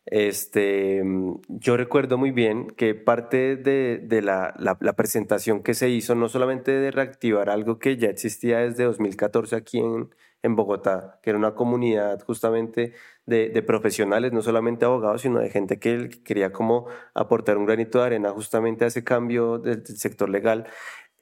[0.06, 4.54] este, mm, yo recuerdo muy bien que parte de, la,
[4.96, 9.78] presentación que se hizo, no solamente de reactivar algo que ya existía desde 2014 aquí
[9.78, 10.08] en,
[10.42, 12.94] en Bogotá, que era una comunidad justamente
[13.26, 17.98] de, de, profesionales, no solamente abogados, sino de gente que quería como aportar un granito
[17.98, 20.66] de arena justamente a ese cambio del, sector legal.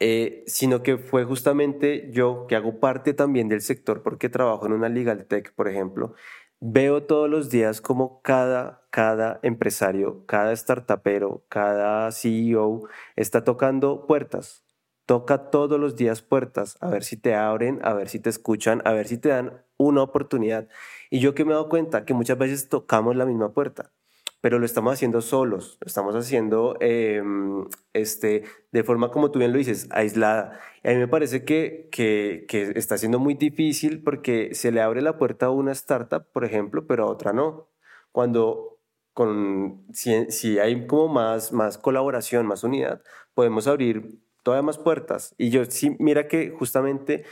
[0.02, 4.72] Eh, sino que fue justamente yo que hago parte también del sector porque trabajo en
[4.72, 6.14] una legal tech, por ejemplo,
[6.58, 14.64] veo todos los días como cada, cada empresario, cada startupero, cada CEO está tocando puertas.
[15.06, 18.80] Toca todos los días puertas, a ver si te abren, a ver si te escuchan,
[18.86, 20.68] a ver si te dan una oportunidad.
[21.10, 23.92] Y yo que me he dado cuenta que muchas veces tocamos la misma puerta
[24.40, 29.52] pero lo estamos haciendo solos, lo estamos haciendo em, este, de forma, como tú bien
[29.52, 30.60] lo dices, aislada.
[30.82, 34.80] Y a mí me parece que, que, que, está siendo muy difícil porque se le
[34.80, 37.68] abre la puerta a una startup, por ejemplo, pero a otra no.
[38.12, 38.78] Cuando
[39.12, 43.02] con, si, si hay como más, más colaboración, más unidad,
[43.34, 45.34] podemos abrir todavía más puertas.
[45.38, 47.24] Y yo sí, mira que justamente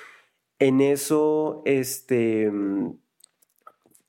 [0.58, 2.50] en eso, este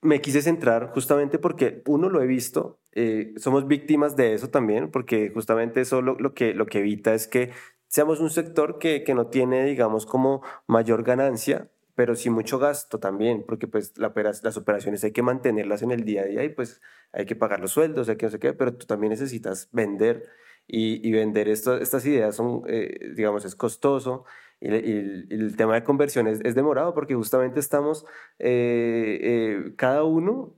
[0.02, 4.90] me quise centrar justamente porque uno lo he visto eh, somos víctimas de eso también,
[4.90, 7.50] porque justamente eso lo, lo, que, lo que evita es que
[7.86, 12.98] seamos un sector que, que no tiene, digamos, como mayor ganancia, pero sí mucho gasto
[12.98, 16.48] también, porque pues la, las operaciones hay que mantenerlas en el día a día y
[16.48, 16.80] pues
[17.12, 20.28] hay que pagar los sueldos, hay que no sé qué, pero tú también necesitas vender
[20.66, 24.24] y, y vender esto, estas ideas son, eh, digamos, es costoso
[24.60, 28.06] y, el tema de conversión es, es demorado porque justamente estamos
[28.38, 30.54] eh, cada uno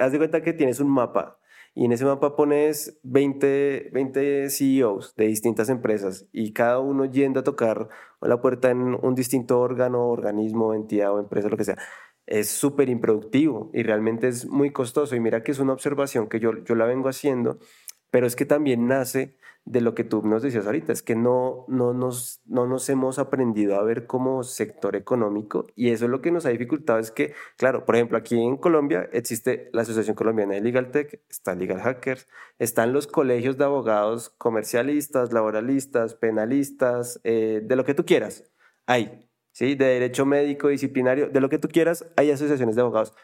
[0.00, 1.40] haz de cuenta que tienes un mapa
[1.74, 7.40] y en ese mapa pones 20, 20 CEOs de distintas empresas y cada uno yendo
[7.40, 7.88] a tocar
[8.20, 11.78] la puerta en un distinto órgano, organismo, entidad o empresa, lo que sea.
[12.26, 15.14] Es súper improductivo y realmente es muy costoso.
[15.14, 17.58] Y mira que es una observación que yo, yo la vengo haciendo,
[18.10, 21.64] pero es que también nace de lo que tú nos decías ahorita, es que no,
[21.68, 26.20] no, nos, no nos hemos aprendido a ver como sector económico y eso es lo
[26.22, 30.16] que nos ha dificultado, es que, claro, por ejemplo, aquí en Colombia existe la Asociación
[30.16, 32.26] Colombiana de Legal Tech, está Legal Hackers,
[32.58, 38.50] están los colegios de abogados comercialistas, laboralistas, penalistas, eh, de lo que tú quieras,
[38.86, 39.74] hay, ¿sí?
[39.74, 43.14] De derecho médico, disciplinario, de lo que tú quieras, hay asociaciones de abogados.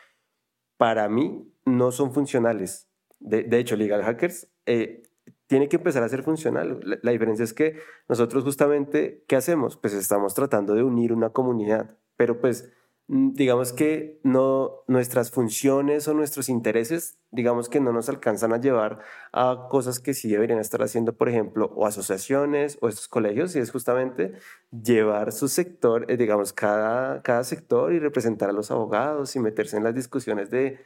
[0.76, 2.88] Para mí no son funcionales.
[3.18, 5.02] De, de hecho, Legal Hackers eh,
[5.46, 6.80] tiene que empezar a ser funcional.
[7.02, 7.78] La, diferencia es que
[8.08, 9.76] nosotros justamente, ¿qué hacemos?
[9.76, 12.72] Pues estamos tratando de unir una comunidad, pero pues
[13.08, 18.60] mm, digamos que no nuestras funciones o nuestros intereses, digamos que no nos alcanzan a
[18.60, 19.00] llevar
[19.32, 23.60] a cosas que sí deberían estar haciendo, por ejemplo, o asociaciones o estos colegios, y
[23.60, 24.32] es justamente
[24.70, 29.76] llevar su sector, eh, digamos, cada, cada sector y representar a los abogados y meterse
[29.76, 30.80] en las discusiones de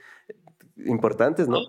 [0.76, 1.60] importantes, ¿no?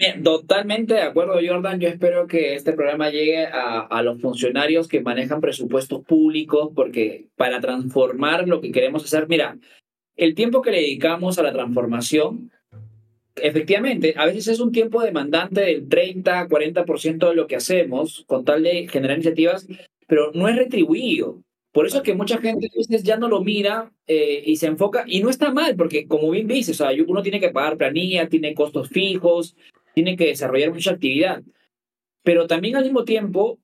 [0.00, 1.78] Bien, totalmente de acuerdo, Jordan.
[1.78, 7.26] Yo espero que este programa llegue a, a, los funcionarios que manejan presupuestos públicos, porque
[7.36, 9.58] para transformar lo que queremos hacer, mira,
[10.16, 12.50] el tiempo que le dedicamos a la transformación,
[13.36, 18.46] efectivamente, a veces es un tiempo demandante del 30, 40% de lo que hacemos, con
[18.46, 19.68] tal de generar iniciativas,
[20.06, 21.42] pero no es retribuido.
[21.72, 25.04] Por eso es que mucha gente veces ya no lo mira eh, y se enfoca,
[25.06, 28.30] y no está mal, porque como bien dices, o sea, uno tiene que pagar planilla,
[28.30, 29.54] tiene costos fijos,
[29.94, 31.42] tiene que desarrollar mucha actividad.
[32.22, 33.58] Pero también al mismo tiempo,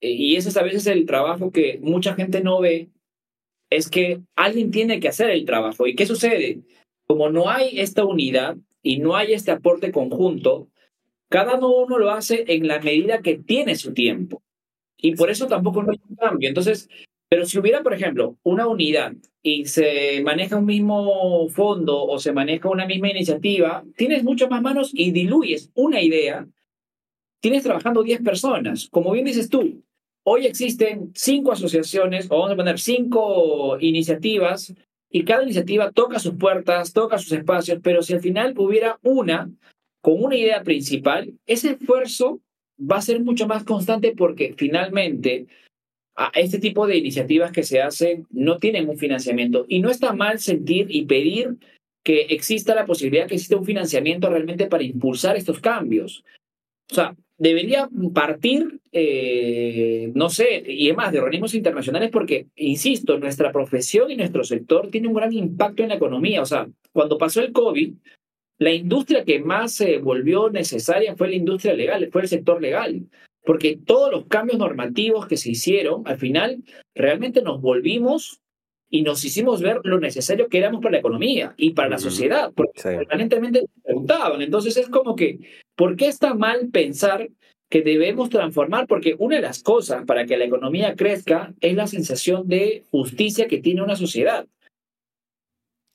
[0.00, 2.88] eh, y ese es a veces el trabajo que mucha gente no ve,
[3.70, 5.86] es que alguien tiene que hacer el trabajo.
[5.86, 6.60] ¿Y qué sucede?
[7.06, 10.68] Como no hay esta unidad y no hay este aporte conjunto,
[11.28, 14.42] cada uno lo hace en la medida que tiene su tiempo.
[14.96, 16.48] Y por eso tampoco no hay un cambio.
[16.48, 16.88] Entonces,
[17.30, 19.12] pero si hubiera, por ejemplo, una unidad
[19.42, 24.62] y se maneja un mismo fondo o se maneja una misma iniciativa, tienes mucho más
[24.62, 26.46] manos y diluyes una idea.
[27.40, 28.88] Tienes trabajando 10 personas.
[28.90, 29.82] Como bien dices tú,
[30.24, 34.74] hoy existen cinco asociaciones, o vamos a poner cinco iniciativas,
[35.10, 39.50] y cada iniciativa toca sus puertas, toca sus espacios, pero si al final hubiera una
[40.02, 42.40] con una idea principal, ese esfuerzo
[42.78, 45.46] va a ser mucho más constante porque finalmente
[46.34, 49.66] este tipo de iniciativas que se hacen no tienen un financiamiento.
[49.68, 51.56] Y no está mal sentir y pedir
[52.02, 56.24] que exista la posibilidad que exista un financiamiento realmente para impulsar estos cambios.
[56.90, 63.52] O sea, debería partir, eh, no sé, y además de organismos internacionales porque, insisto, nuestra
[63.52, 66.42] profesión y nuestro sector tiene un gran impacto en la economía.
[66.42, 67.92] O sea, cuando pasó el COVID,
[68.58, 73.02] la industria que más se volvió necesaria fue la industria legal, fue el sector legal,
[73.48, 76.62] porque todos los cambios normativos que se hicieron, al final,
[76.94, 78.42] realmente nos volvimos
[78.90, 82.52] y nos hicimos ver lo necesario que éramos para la economía y para la sociedad,
[82.54, 84.42] porque permanentemente preguntaban.
[84.42, 85.38] Entonces es como que,
[85.74, 87.30] ¿por qué está mal pensar
[87.70, 88.86] que debemos transformar?
[88.86, 93.48] Porque una de las cosas para que la economía crezca es la sensación de justicia
[93.48, 94.46] que tiene una sociedad.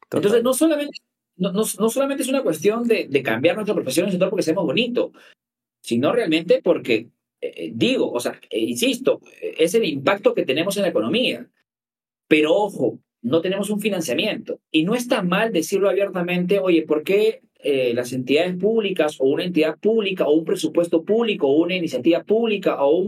[0.10, 0.98] Entonces, no solamente,
[1.36, 4.42] no, no, solamente es una cuestión de, de cambiar nuestra profesión en el sector porque
[4.42, 5.12] seamos bonito,
[5.84, 7.10] sino realmente porque,
[7.56, 11.48] eh, digo, o sea, eh, insisto, es el impacto que tenemos en la economía.
[12.28, 14.60] Pero ojo, no tenemos un financiamiento.
[14.70, 19.46] Y no está mal decirlo abiertamente, oye, ¿por qué eh, las entidades públicas o una
[19.46, 23.08] entidad pública o un presupuesto público o una iniciativa pública o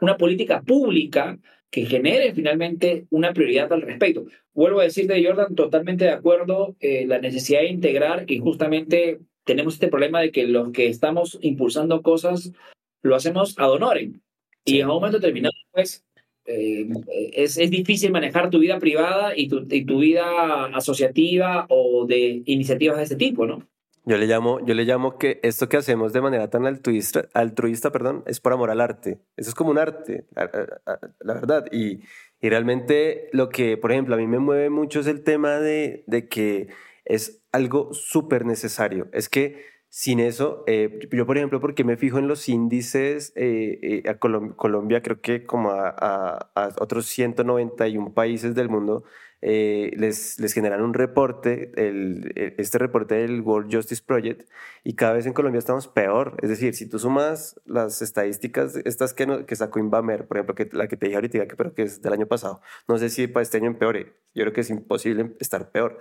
[0.00, 1.38] una política pública
[1.70, 4.26] que genere finalmente una prioridad al respecto?
[4.52, 9.74] Vuelvo a decirte, Jordan, totalmente de acuerdo, eh, la necesidad de integrar y justamente tenemos
[9.74, 12.52] este problema de que los que estamos impulsando cosas
[13.02, 14.20] lo hacemos ad honorem.
[14.64, 16.04] Y en un momento determinado, pues,
[16.44, 16.88] eh,
[17.34, 22.42] es, es, difícil manejar tu vida privada y tu, y tu, vida asociativa o de
[22.46, 23.68] iniciativas de este tipo, ¿no?
[24.04, 27.92] Yo le llamo, yo le llamo que esto que hacemos de manera tan altruista, altruista
[27.92, 29.20] perdón, es por amor al arte.
[29.36, 31.66] Eso es como un arte, la, verdad.
[31.70, 32.00] Y,
[32.40, 36.02] y, realmente lo que, por ejemplo, a mí me mueve mucho es el tema de,
[36.08, 36.68] de que
[37.04, 39.08] es algo súper necesario.
[39.12, 43.78] Es que sin eso, eh, yo por ejemplo, porque me fijo en los índices, eh,
[43.82, 49.04] eh, a Colombia creo que como a, otros 191 países del mundo
[49.42, 54.48] les, les generan un reporte, el, este reporte del World Justice Project,
[54.82, 56.38] y cada vez en Colombia estamos peor.
[56.40, 60.70] Es decir, si tú sumas las estadísticas, estas que, que sacó Invamer, por ejemplo, que,
[60.72, 63.26] la que te dije ahorita, que, pero que es del año pasado, no sé si
[63.26, 65.98] para este año empeore, yo creo que es imposible estar peor.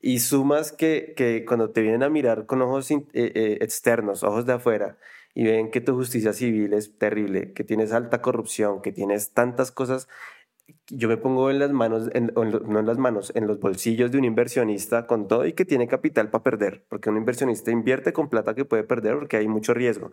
[0.00, 4.46] Y sumas que, que cuando te vienen a mirar con ojos eh, eh, externos, ojos
[4.46, 4.98] de afuera,
[5.34, 9.70] y ven que tu justicia civil es terrible, que tienes alta corrupción, que tienes tantas
[9.70, 10.08] cosas,
[10.88, 14.24] yo me pongo en las manos, no en las manos, en los bolsillos de un
[14.24, 18.54] inversionista con todo y que tiene capital para perder, porque un inversionista invierte con plata
[18.54, 20.10] que puede perder porque hay mucho riesgo.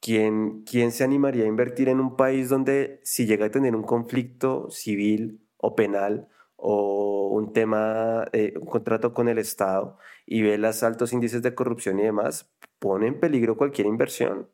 [0.00, 3.84] ¿Quién, ¿Quién se animaría a invertir en un país donde si llega a tener un
[3.84, 6.28] conflicto civil o penal,
[6.64, 11.56] o un tema, eh, un contrato con el Estado y ve los altos índices de
[11.56, 12.48] corrupción y demás,
[12.78, 14.48] pone en peligro cualquier inversión.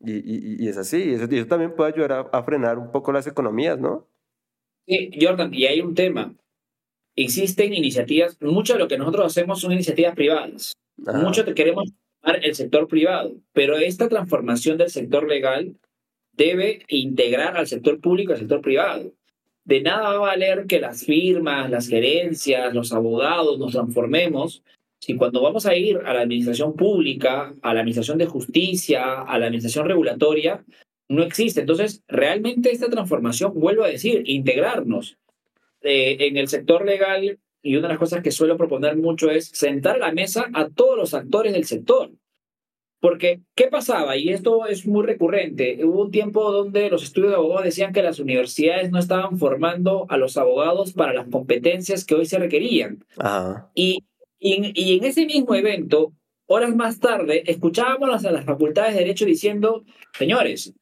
[0.00, 3.26] Y, y, es así, y eso, eso, también puede ayudar a, frenar un poco las
[3.26, 4.08] economías, ¿no?
[4.86, 6.34] Sí, Jordan, y hay un tema.
[7.16, 10.72] Existen iniciativas, mucho de lo que nosotros hacemos son iniciativas privadas.
[10.96, 15.76] Mucho te queremos el sector privado, pero esta transformación del sector legal
[16.32, 19.12] debe integrar al sector público y al sector privado
[19.66, 24.62] de nada va a valer que las firmas, las gerencias, los abogados nos transformemos
[25.00, 29.38] si cuando vamos a ir a la administración pública, a la administración de justicia, a
[29.38, 30.64] la administración regulatoria,
[31.08, 31.60] no existe.
[31.60, 35.18] Entonces, realmente esta transformación, vuelvo a decir, integrarnos
[35.82, 37.38] eh, en el sector legal.
[37.62, 40.68] Y una de las cosas que suelo proponer mucho es sentar a la mesa a
[40.68, 42.10] todos los actores del sector.
[43.06, 44.16] Porque, ¿qué pasaba?
[44.16, 45.78] Y esto es muy recurrente.
[45.84, 50.06] Hubo un tiempo donde los estudios de abogados decían que las universidades no estaban formando
[50.08, 53.04] a los abogados para las competencias que hoy se requerían.
[53.74, 54.02] Y,
[54.40, 56.14] y, en ese mismo evento,
[56.46, 59.84] horas más tarde, escuchábamos a las facultades de Derecho diciendo,
[60.18, 60.74] señores,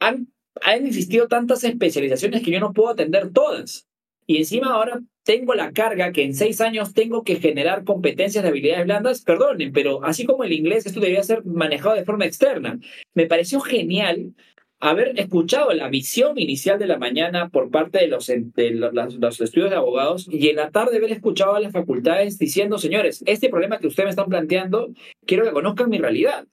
[0.00, 0.30] han,
[0.60, 3.88] han existido tantas especializaciones que yo no puedo atender todas.
[4.26, 8.48] Y encima ahora tengo la carga que en seis años tengo que generar competencias de
[8.48, 12.78] habilidades blandas, perdonen, pero así como el inglés, esto debería ser manejado de forma externa.
[13.12, 14.32] Me pareció genial
[14.80, 19.68] haber escuchado la visión inicial de la mañana por parte de los, de los, estudios
[19.68, 23.80] de abogados y en la tarde haber escuchado a las facultades diciendo, señores, este problema
[23.80, 24.94] que ustedes me están planteando,
[25.26, 26.46] quiero que conozcan mi realidad.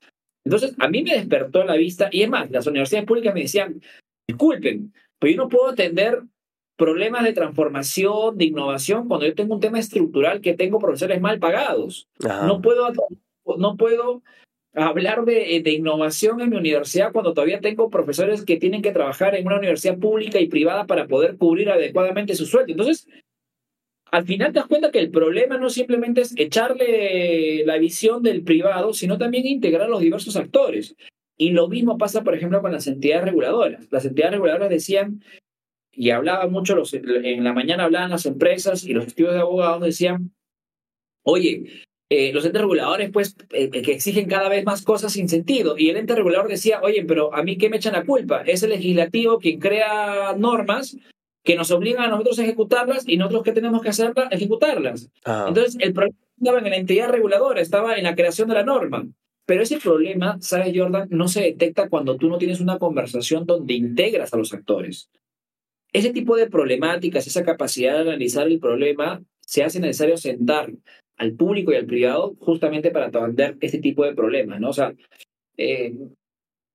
[0.44, 3.82] Entonces, a mí me despertó la vista y es más, las universidades públicas me decían,
[4.28, 6.24] disculpen, pero yo no puedo atender
[6.78, 11.40] problemas de transformación, de innovación, cuando yo tengo un tema estructural que tengo profesores mal
[11.40, 12.08] pagados.
[12.20, 12.92] No puedo,
[13.58, 14.22] no puedo
[14.74, 19.36] hablar de, de, innovación en mi universidad cuando todavía tengo profesores que tienen que trabajar
[19.36, 22.72] en una universidad pública y privada para poder cubrir adecuadamente su sueldo.
[22.72, 23.08] Entonces,
[24.12, 28.44] al final te das cuenta que el problema no simplemente es echarle la visión del
[28.44, 30.96] privado, sino también integrar los diversos actores.
[31.38, 33.88] Y lo mismo pasa, por ejemplo, con las entidades reguladoras.
[33.92, 35.22] Las entidades reguladoras decían,
[35.96, 39.82] y hablaban mucho, los, en la mañana hablaban las empresas y los estudios de abogados
[39.82, 40.34] decían,
[41.24, 45.76] oye, eh, los entes reguladores, pues, eh, que exigen cada vez más cosas sin sentido.
[45.78, 48.44] Y el ente regulador decía, oye, pero a mí qué me echan la culpa?
[48.44, 50.98] Es el legislativo quien crea normas
[51.44, 55.10] que nos obligan a nosotros a ejecutarlas y nosotros que tenemos que hacerlas, ejecutarlas.
[55.26, 59.08] Entonces, el problema estaba en la entidad reguladora, estaba en la creación de la norma.
[59.46, 61.08] Pero ese problema, ¿sabes, Jordan?
[61.12, 65.10] No se detecta cuando tú no tienes una conversación donde integras a los actores.
[65.96, 70.74] Ese tipo de problemáticas, esa capacidad de analizar el problema, se hace necesario sentar
[71.16, 74.72] al público y al privado justamente para atender este tipo de problemas, ¿no?
[74.72, 74.94] O sea,
[75.56, 75.96] eh,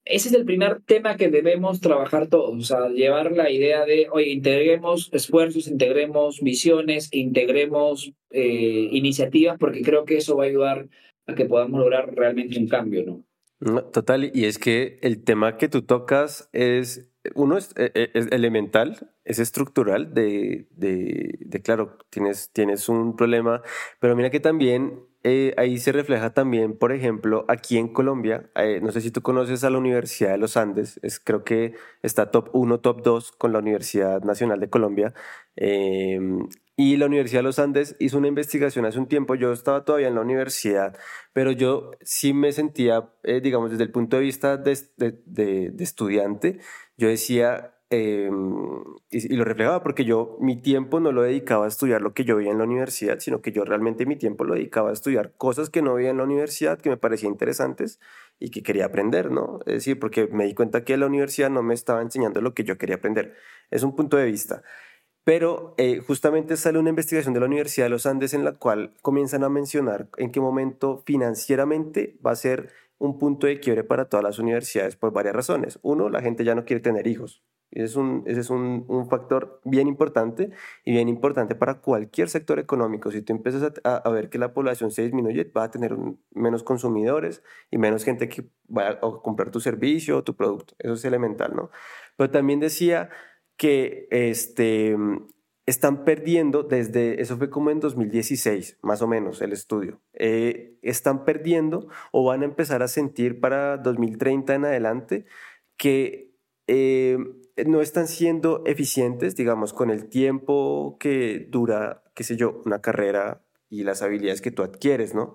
[0.06, 4.08] ese es el primer tema que debemos trabajar todos, o sea, llevar la idea de,
[4.10, 10.88] oye, integremos esfuerzos, integremos visiones, integremos eh, iniciativas, porque creo que eso va a ayudar
[11.26, 13.84] a que podamos lograr realmente un cambio, ¿no?
[13.92, 18.26] Total, y es que el tema que tú tocas es, uno es, e, e, es
[18.32, 23.62] elemental, es estructural, de, de, claro, tienes, tienes un problema,
[24.00, 28.80] pero mira que también eh, ahí se refleja también, por ejemplo, aquí en Colombia, eh,
[28.82, 32.30] no sé si tú conoces a la Universidad de los Andes, es, creo que está
[32.30, 35.12] top 1, top 2 con la Universidad Nacional de Colombia,
[35.56, 36.18] eh,
[36.80, 40.08] y la Universidad de los Andes hizo una investigación hace un tiempo, yo estaba todavía
[40.08, 40.96] en la universidad,
[41.34, 45.84] pero yo sí me sentía, eh, digamos, desde el punto de vista de, de, de,
[45.84, 46.58] estudiante,
[46.96, 48.30] yo decía, eh,
[49.10, 52.24] y, y, lo reflejaba porque yo mi tiempo no lo dedicaba a estudiar lo que
[52.24, 55.34] yo veía en la universidad, sino que yo realmente mi tiempo lo dedicaba a estudiar
[55.36, 58.00] cosas que no veía en la universidad, que me parecían interesantes
[58.38, 59.58] y que quería aprender, ¿no?
[59.66, 62.64] Es decir, porque me di cuenta que la universidad no me estaba enseñando lo que
[62.64, 63.34] yo quería aprender.
[63.70, 64.62] Es un punto de vista.
[65.24, 68.94] Pero eh, justamente sale una investigación de la Universidad de los Andes en la cual
[69.02, 74.06] comienzan a mencionar en qué momento financieramente va a ser un punto de quiebre para
[74.08, 75.78] todas las universidades por varias razones.
[75.82, 77.42] Uno, la gente ya no quiere tener hijos.
[77.72, 77.84] Ese
[78.40, 80.50] es, un, factor bien importante
[80.84, 83.12] y bien importante para cualquier sector económico.
[83.12, 85.96] Si tú empiezas a, a ver que la población se disminuye, va a tener
[86.32, 90.74] menos consumidores y menos gente que va a comprar tu servicio o tu producto.
[90.80, 91.70] Eso es elemental, ¿no?
[92.16, 93.10] Pero también decía
[93.60, 94.96] que este,
[95.66, 101.26] están perdiendo desde, eso fue como en 2016, más o menos, el estudio, eh, están
[101.26, 105.26] perdiendo o van a empezar a sentir para 2030 en adelante
[105.76, 106.32] que
[106.68, 107.18] eh,
[107.66, 113.44] no están siendo eficientes, digamos, con el tiempo que dura, qué sé yo, una carrera
[113.68, 115.34] y las habilidades que tú adquieres, ¿no?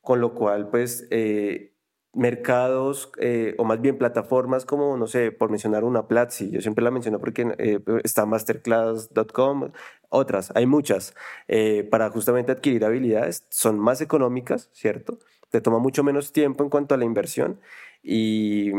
[0.00, 1.75] Con lo cual, pues, eh,
[2.16, 6.82] mercados eh, o más bien plataformas como, no sé, por mencionar una Platzi, yo siempre
[6.82, 9.70] la menciono porque eh, está masterclass.com,
[10.08, 11.14] otras, hay muchas,
[11.46, 15.18] eh, para justamente adquirir habilidades, son más económicas, ¿cierto?
[15.50, 17.60] Te toma mucho menos tiempo en cuanto a la inversión
[18.08, 18.70] y,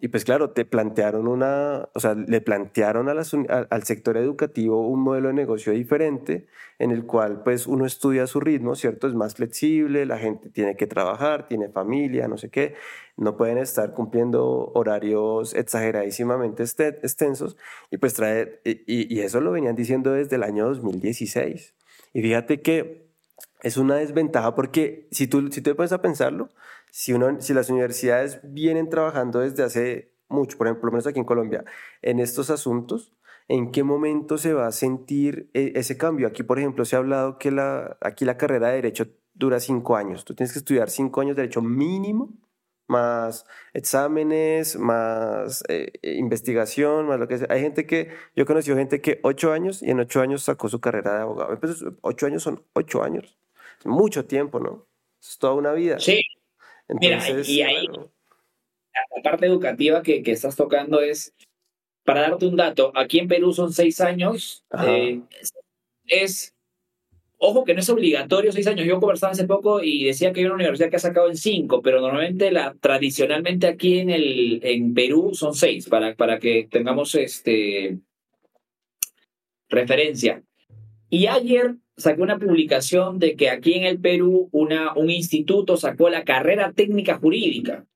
[0.00, 4.86] y, pues claro, te plantearon una, o sea, le plantearon a las, al sector educativo
[4.86, 6.46] un modelo de negocio diferente
[6.78, 9.08] en el cual pues uno estudia a su ritmo, ¿cierto?
[9.08, 12.74] Es más flexible, la gente tiene que trabajar, tiene familia, no sé qué,
[13.16, 17.56] no pueden estar cumpliendo horarios exageradísimamente extensos
[17.90, 21.74] y pues trae, y, y eso lo venían diciendo desde el año 2016.
[22.12, 23.06] Y fíjate que
[23.62, 26.50] es una desventaja porque si tú, si tú te pones a pensarlo,
[26.96, 31.18] si, uno, si las universidades vienen trabajando desde hace mucho, por ejemplo, lo menos aquí
[31.18, 31.62] en Colombia,
[32.00, 33.12] en estos asuntos,
[33.48, 36.26] ¿en qué momento se va a sentir e, ese cambio?
[36.26, 39.94] Aquí, por ejemplo, se ha hablado que la, aquí la carrera de Derecho dura cinco
[39.94, 40.24] años.
[40.24, 42.32] Tú tienes que estudiar cinco años de Derecho mínimo,
[42.86, 43.44] más
[43.74, 47.48] exámenes, más eh, investigación, más lo que sea.
[47.50, 50.70] Hay gente que, yo he conocido gente que ocho años y en ocho años sacó
[50.70, 51.52] su carrera de abogado.
[51.52, 53.36] Entonces, ocho años son ocho años.
[53.80, 54.86] Es mucho tiempo, ¿no?
[55.20, 56.00] Es toda una vida.
[56.00, 56.22] Sí,
[56.88, 61.34] Mira, y ahí la parte educativa que, que, estás tocando es,
[62.04, 65.20] para darte un dato, aquí en Perú son seis años, eh,
[66.06, 66.54] es,
[67.38, 70.46] ojo que no es obligatorio seis años, yo conversaba hace poco y decía que hay
[70.46, 74.94] una universidad que ha sacado en cinco, pero normalmente la, tradicionalmente aquí en, el, en
[74.94, 77.98] Perú son seis, para, para que tengamos este,
[79.68, 80.42] referencia.
[81.10, 86.08] Y ayer saqué una publicación de que aquí en el Perú una, un instituto sacó
[86.10, 87.86] la carrera técnica jurídica,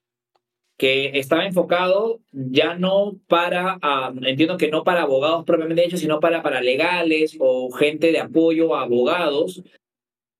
[0.78, 3.78] que estaba enfocado ya no para,
[4.22, 8.74] entiendo que no para abogados propiamente hechos, sino para, para legales o gente de apoyo
[8.74, 9.62] a abogados.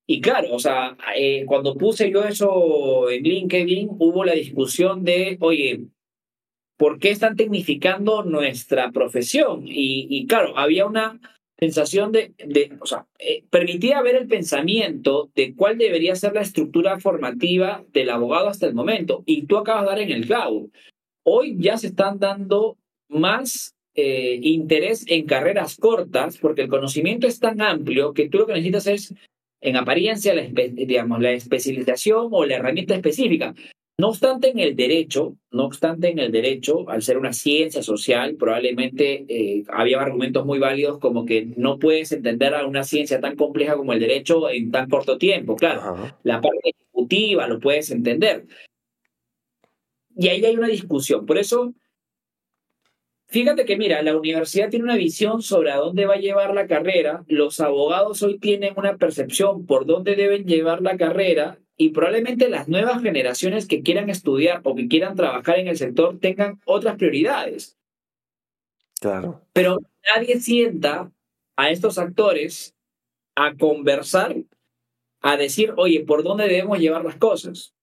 [0.07, 5.37] Y claro, o sea, eh, cuando puse yo eso en LinkedIn, hubo la discusión de,
[5.41, 5.81] oye,
[6.75, 9.67] ¿por qué están tecnificando nuestra profesión?
[9.67, 11.19] Y, y claro, había una
[11.61, 16.41] sensación de, de o sea, eh, permitía ver el pensamiento de cuál debería ser la
[16.41, 19.23] estructura formativa del abogado hasta el momento.
[19.27, 20.69] Y tú acabas de dar en el clavo.
[21.23, 22.77] hoy ya se están dando
[23.09, 28.47] más eh, interés en carreras cortas porque el conocimiento es tan amplio que tú lo
[28.47, 29.13] que necesitas es,
[29.61, 33.53] en apariencia, la, digamos, la especialización o la herramienta específica.
[34.01, 38.35] No obstante, en el derecho, no obstante, en el derecho, al ser una ciencia social,
[38.35, 43.35] probablemente eh, había argumentos muy válidos como que no puedes entender a una ciencia tan
[43.35, 45.55] compleja como el derecho en tan corto tiempo.
[45.55, 48.47] Claro, la parte ejecutiva lo puedes entender.
[50.17, 51.27] Y ahí hay una discusión.
[51.27, 51.75] Por eso,
[53.27, 56.65] fíjate que, mira, la universidad tiene una visión sobre a dónde va a llevar la
[56.65, 57.23] carrera.
[57.27, 62.67] Los abogados hoy tienen una percepción por dónde deben llevar la carrera y probablemente las
[62.67, 67.77] nuevas generaciones que quieran estudiar o que quieran trabajar en el sector tengan otras prioridades.
[68.99, 69.41] Claro.
[69.53, 69.79] Pero
[70.15, 71.11] nadie sienta
[71.55, 72.75] a estos actores
[73.35, 74.35] a conversar,
[75.21, 77.73] a decir, oye, ¿por dónde debemos llevar las cosas?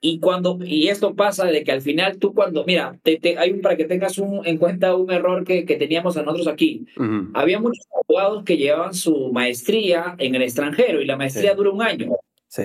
[0.00, 3.60] Y cuando y esto pasa de que al final tú cuando, mira, te, hay un,
[3.60, 6.86] para que tengas un, en cuenta un error que, que teníamos a nosotros aquí.
[7.34, 11.82] Había muchos abogados que llevaban su maestría en el extranjero y la maestría dura un
[11.82, 12.16] año.
[12.48, 12.62] Sí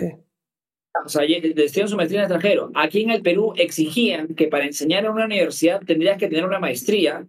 [1.05, 2.71] o sea, estudian su maestría en extranjero.
[2.73, 6.59] Aquí en el Perú exigían que para enseñar en una universidad tendrías que tener una
[6.59, 7.27] maestría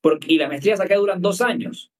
[0.00, 1.92] porque, y las maestrías acá duran dos años.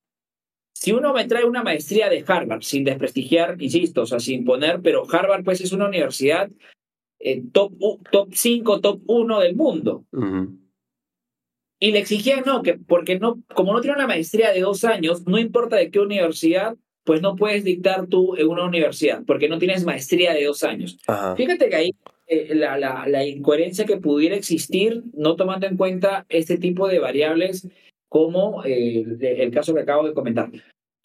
[0.74, 4.80] Si uno me trae una maestría de Harvard, sin desprestigiar, insisto, o sea, sin poner,
[4.80, 6.50] pero Harvard pues es una universidad
[7.18, 7.72] eh, top,
[8.10, 10.06] top 5, top 1 del mundo.
[11.78, 15.26] Y le exigían, no, que porque no, como no tiene una maestría de dos años,
[15.26, 16.76] no importa de qué universidad,
[17.10, 20.96] pues no puedes dictar tú en una universidad, porque no tienes maestría de dos años.
[21.36, 21.90] Fíjate que ahí
[22.28, 27.66] eh, la, la, incoherencia que pudiera existir, no tomando en cuenta este tipo de variables
[28.08, 30.52] como eh, el caso que acabo de comentar.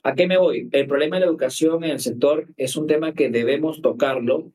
[0.03, 0.69] ¿A qué me voy?
[0.73, 4.51] El problema de la educación en el sector es un tema que debemos tocarlo.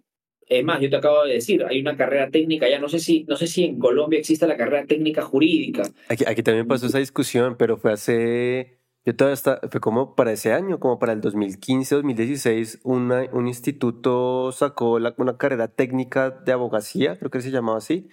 [0.47, 3.25] Es más, yo te acabo de decir, hay una carrera técnica, ya no sé si,
[3.25, 5.83] no sé si en Colombia existe la carrera técnica jurídica.
[6.09, 10.33] Aquí, aquí también pasó esa discusión, pero fue hace yo todavía está, fue como para
[10.33, 16.53] ese año, como para el 2015, 2016, una, un instituto sacó una carrera técnica de
[16.53, 18.09] abogacía, creo que se llamaba así.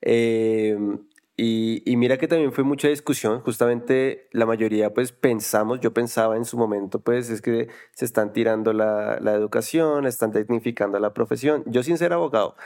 [0.00, 0.98] Em,
[1.36, 6.36] y, y, mira que también fue mucha discusión, justamente la mayoría pues pensamos, yo pensaba
[6.36, 11.14] en su momento pues es que se están tirando la, la educación, están tecnificando la
[11.14, 12.56] profesión, yo sin ser abogado.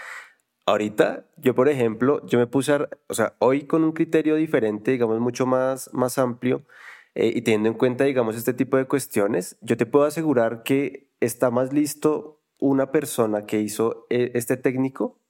[0.66, 4.92] Ahorita, yo por ejemplo, yo me puse, a, o sea, hoy con un criterio diferente,
[4.92, 6.64] digamos mucho más, más amplio,
[7.14, 11.10] eh, y teniendo en cuenta, digamos, este tipo de cuestiones, yo te puedo asegurar que
[11.20, 15.20] está más listo una persona que hizo eh, este técnico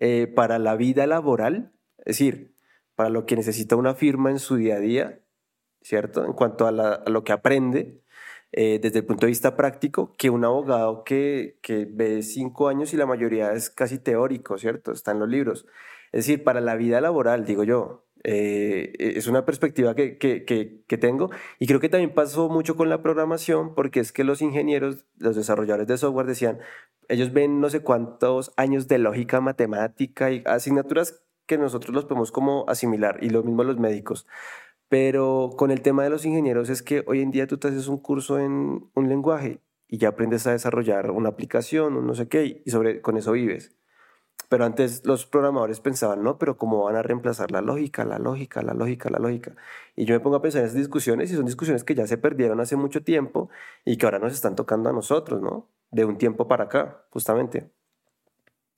[0.00, 2.54] eh, para la vida laboral, es decir,
[2.94, 5.20] para lo que necesita una firma en su día a día,
[5.80, 6.24] ¿cierto?
[6.26, 6.72] En cuanto a,
[7.06, 8.02] lo que aprende
[8.52, 12.96] desde el punto de vista práctico, que un abogado que, que ve cinco años y
[12.96, 14.90] la mayoría es casi teórico, ¿cierto?
[14.92, 15.66] Está en los libros.
[16.12, 20.98] Es decir, para la vida laboral, digo yo, eh, es una perspectiva que, que, que,
[20.98, 25.06] tengo y creo que también pasó mucho con la programación porque es que los ingenieros,
[25.16, 26.58] los desarrolladores de software decían,
[27.08, 32.30] ellos ven no sé cuántos años de lógica matemática y asignaturas que nosotros los podemos
[32.30, 34.26] como asimilar y lo mismo los médicos.
[34.88, 37.88] Pero con el tema de los ingenieros es que hoy en día tú te haces
[37.88, 42.28] un curso en un lenguaje y ya aprendes a desarrollar una aplicación, un no sé
[42.28, 43.79] qué, y sobre, con eso vives.
[44.50, 48.62] Pero antes los programadores pensaban, no, pero ¿cómo van a reemplazar la lógica, la lógica,
[48.62, 49.54] la lógica, la lógica?
[49.94, 52.18] Y yo me pongo a pensar en esas discusiones y son discusiones que ya se
[52.18, 53.48] perdieron hace mucho tiempo
[53.84, 55.68] y que ahora nos están tocando a nosotros, ¿no?
[55.92, 57.70] De un tiempo para acá, justamente.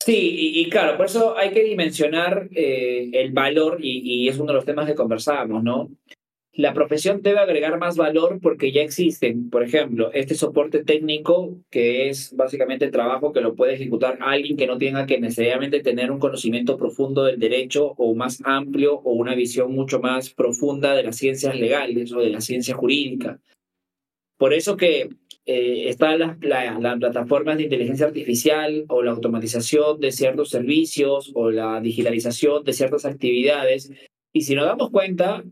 [0.00, 4.48] Sí, y, claro, por eso hay que dimensionar eh, el valor y, y, es uno
[4.48, 5.88] de los temas que conversábamos, ¿no?
[6.54, 12.10] La profesión debe agregar más valor porque ya existen, por ejemplo, este soporte técnico que
[12.10, 16.10] es básicamente el trabajo que lo puede ejecutar alguien que no tenga que necesariamente tener
[16.10, 21.04] un conocimiento profundo del derecho o más amplio o una visión mucho más profunda de
[21.04, 23.40] las ciencias legales o de la ciencia jurídica.
[24.36, 25.08] Por eso que
[25.46, 31.50] eh, están las, las plataformas de inteligencia artificial o la automatización de ciertos servicios o
[31.50, 33.90] la digitalización de ciertas actividades.
[34.34, 35.42] Y si nos damos cuenta,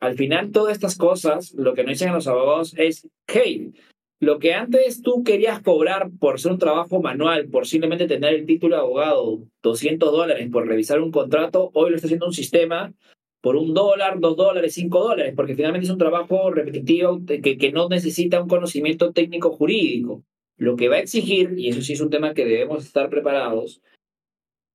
[0.00, 3.72] al final, todas estas cosas, lo que nos dicen los abogados es, hey,
[4.20, 8.46] lo que antes tú querías cobrar por ser un trabajo manual, por simplemente tener el
[8.46, 12.92] título de abogado, 200 dólares por revisar un contrato, hoy lo está haciendo un sistema
[13.40, 17.72] por un dólar, dos dólares, cinco dólares, porque finalmente es un trabajo repetitivo que, que
[17.72, 20.24] no necesita un conocimiento técnico jurídico.
[20.56, 23.80] Lo que va a exigir, y eso sí es un tema que debemos estar preparados,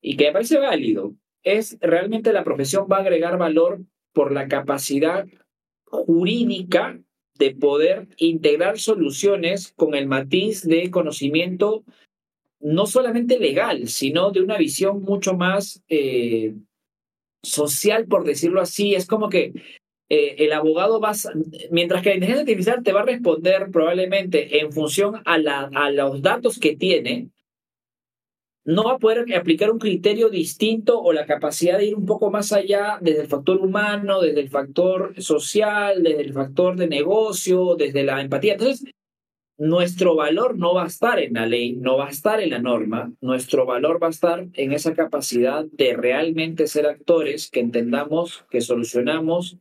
[0.01, 1.13] y que me parece válido,
[1.43, 3.81] es realmente la profesión va a agregar valor
[4.13, 5.27] por la capacidad
[5.85, 6.99] jurídica
[7.37, 11.83] de poder integrar soluciones con el matiz de conocimiento
[12.59, 16.53] no solamente legal, sino de una visión mucho más, eh,
[17.43, 18.95] social, por decirlo así.
[18.95, 19.53] Es como que
[20.09, 21.11] eh, el abogado va,
[21.71, 25.91] mientras que la inteligencia artificial te va a responder probablemente en función a, la, a
[25.91, 27.29] los datos que tiene,
[28.65, 32.31] no va a poder aplicar un criterio distinto o la capacidad de ir un poco
[32.31, 37.75] más allá desde el factor humano, desde el factor social, desde el factor de negocio,
[37.75, 38.53] desde la empatía.
[38.53, 38.85] Entonces,
[39.57, 42.59] nuestro valor no va a estar en la ley, no va a estar en la
[42.59, 48.45] norma, nuestro valor va a estar en esa capacidad de realmente ser actores que entendamos,
[48.49, 49.57] que solucionamos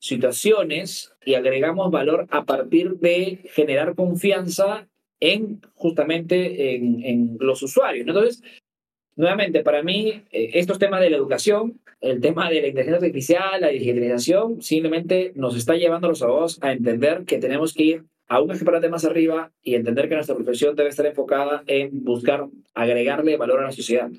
[0.00, 4.86] situaciones y agregamos valor a partir de generar confianza
[5.20, 8.06] en justamente en, los usuarios.
[8.06, 8.42] Entonces,
[9.16, 13.60] nuevamente, para mí, eh, estos temas de la educación, el tema de la inteligencia artificial,
[13.60, 18.04] la digitalización, simplemente nos está llevando a los abogados a entender que tenemos que ir
[18.28, 22.46] a un escaparate más arriba y entender que nuestra profesión debe estar enfocada en buscar
[22.74, 24.10] agregarle valor a la sociedad.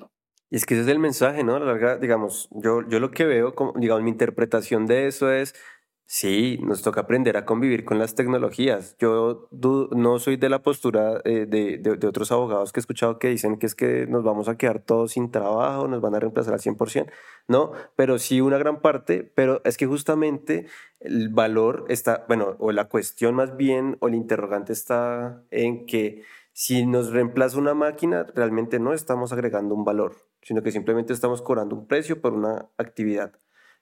[0.48, 1.58] Y es que ese es el mensaje, ¿no?
[1.58, 5.54] La larga, digamos, yo, yo lo que veo, como, digamos, mi interpretación de eso es
[6.08, 8.96] Sí, nos toca aprender a convivir con las tecnologías.
[9.00, 13.28] Yo no soy de la postura eh, de, de, otros abogados que he escuchado que
[13.28, 16.54] dicen que es que nos vamos a quedar todos sin trabajo, nos van a reemplazar
[16.54, 17.10] al 100%.
[17.48, 20.66] No, pero sí una gran parte, pero es que justamente
[21.00, 26.22] el valor está, bueno, o la cuestión más bien, o el interrogante está en que
[26.52, 31.42] si nos reemplaza una máquina, realmente no estamos agregando un valor, sino que simplemente estamos
[31.42, 33.32] cobrando un precio por una actividad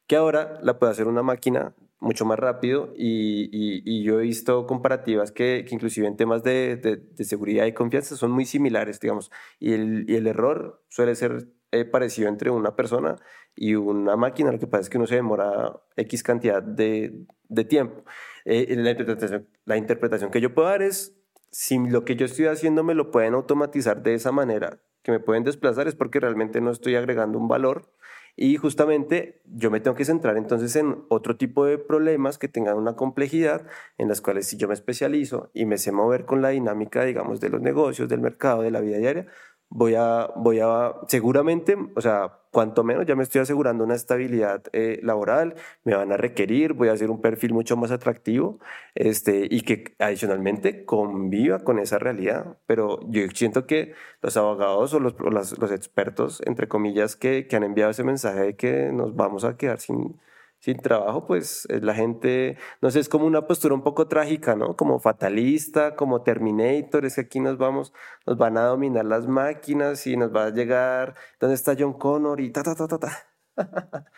[0.06, 1.74] que ahora la puede hacer una máquina
[2.04, 6.76] mucho más rápido y, y, yo he visto comparativas que, que inclusive en temas de,
[6.76, 11.48] de, seguridad y confianza son muy similares, digamos, y el, y el error suele ser
[11.72, 13.16] eh, parecido entre una persona
[13.56, 17.64] y una máquina, lo que pasa es que uno se demora X cantidad de, de
[17.64, 18.04] tiempo.
[18.44, 21.16] Eh, la, interpretación, la interpretación que yo puedo dar es,
[21.50, 25.20] si lo que yo estoy haciendo me lo pueden automatizar de esa manera, que me
[25.20, 27.90] pueden desplazar, es porque realmente no estoy agregando un valor
[28.36, 32.76] y justamente yo me tengo que centrar entonces en otro tipo de problemas que tengan
[32.76, 33.66] una complejidad,
[33.96, 37.40] en las cuales si yo me especializo y me sé mover con la dinámica, digamos,
[37.40, 39.26] de los negocios, del mercado, de la vida diaria,
[39.74, 44.62] voy a, voy a, seguramente, o sea, cuanto menos ya me estoy asegurando una estabilidad
[44.72, 48.60] eh, laboral, me van a requerir, voy a hacer un perfil mucho más atractivo
[48.94, 52.56] este, y que adicionalmente conviva con esa realidad.
[52.66, 57.64] Pero yo siento que los abogados o los, los, expertos, entre comillas, que, que han
[57.64, 60.20] enviado ese mensaje de que nos vamos a quedar sin,
[60.64, 64.56] sin trabajo, pues eh, la gente, no sé, es como una postura un poco trágica,
[64.56, 64.76] ¿no?
[64.76, 67.92] Como fatalista, como Terminator, es que aquí nos vamos,
[68.24, 72.40] nos van a dominar las máquinas y nos va a llegar, ¿dónde está John Connor?
[72.40, 74.08] Y ta, ta, ta, ta, ta.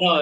[0.00, 0.20] No,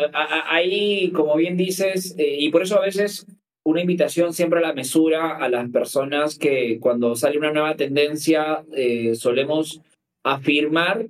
[0.49, 3.27] ahí, como bien dices, eh, y por eso a veces
[3.65, 8.65] una invitación siempre a la mesura a las personas que cuando sale una nueva tendencia
[8.73, 9.81] eh, solemos
[10.25, 11.07] afirmar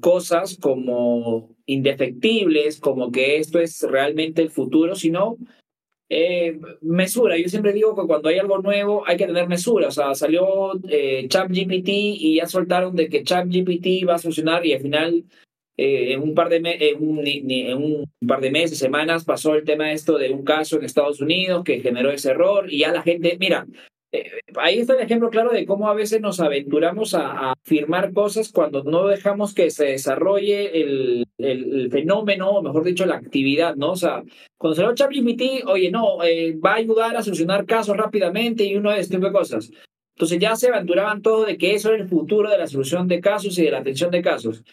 [0.00, 5.36] cosas como indefectibles, como que esto es realmente el futuro, sino
[6.08, 7.36] eh, mesura.
[7.36, 9.88] Yo siempre digo que cuando hay algo nuevo hay que tener mesura.
[9.88, 14.72] O sea, salió eh, ChatGPT y ya soltaron de que ChatGPT va a funcionar y
[14.72, 15.24] al final
[15.76, 19.92] eh, en, un par de en, en un par de meses, semanas, pasó el tema
[19.92, 23.36] esto de un caso en Estados Unidos que generó ese error y ya la gente,
[23.38, 23.66] mira,
[24.16, 28.50] eh, ahí está el ejemplo claro de cómo a veces nos aventuramos a, afirmar cosas
[28.52, 33.92] cuando no dejamos que se desarrolle el, el, fenómeno, o mejor dicho, la actividad, ¿no?
[33.92, 34.22] O sea,
[34.58, 38.90] cuando salió ChatGPT, oye, no, eh, va a ayudar a solucionar casos rápidamente y uno
[38.90, 39.70] de este tipo de cosas.
[40.14, 43.20] Entonces ya se aventuraban todo de que eso era el futuro de la solución de
[43.20, 44.64] casos y de la atención de casos.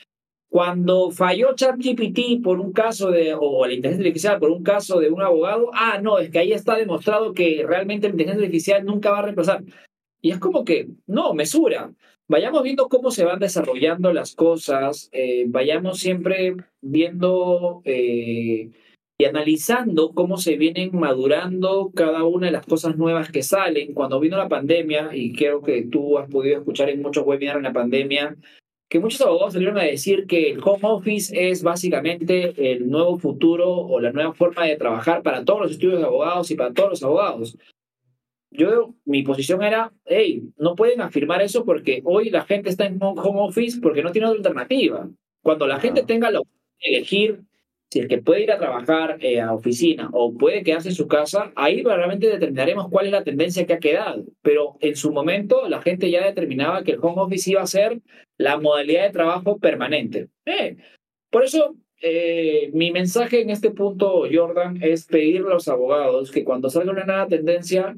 [0.54, 5.10] Cuando falló ChatGPT por un caso de, o la inteligencia artificial por un caso de
[5.10, 9.10] un abogado, ah, no, es que ahí está demostrado que realmente la inteligencia artificial nunca
[9.10, 9.64] va a reemplazar.
[10.22, 11.92] Y es como que, no, mesura.
[12.28, 18.70] Vayamos viendo cómo se van desarrollando las cosas, eh, vayamos siempre viendo eh,
[19.18, 23.96] y analizando cómo se vienen madurando cada una de las cosas nuevas que salen.
[23.96, 27.64] Cuando vino la pandemia, y creo que tú has podido escuchar en muchos webinars en
[27.64, 28.38] la pandemia,
[28.94, 33.68] que muchos abogados salieron a decir que el home office es básicamente el nuevo futuro
[33.68, 36.92] o la nueva forma de trabajar para todos los estudios de abogados y para todos
[36.92, 37.58] los abogados.
[38.52, 43.00] Yo, mi posición era, hey, no pueden afirmar eso porque hoy la gente está en
[43.02, 45.10] home office porque no tiene otra alternativa.
[45.42, 47.42] Cuando la gente tenga la opción de elegir
[47.94, 51.08] si el que puede ir a trabajar eh, a oficina o puede quedarse en su
[51.08, 54.26] casa, ahí realmente determinaremos cuál es la tendencia que ha quedado.
[54.42, 58.02] Pero en su momento la gente ya determinaba que el home office iba a ser
[58.38, 60.30] la modalidad de trabajo permanente.
[60.44, 60.78] Eh,
[61.30, 66.44] por eso eh, mi mensaje en este punto, Jordan, es pedirle a los abogados que
[66.44, 67.96] cuando salga una nueva tendencia,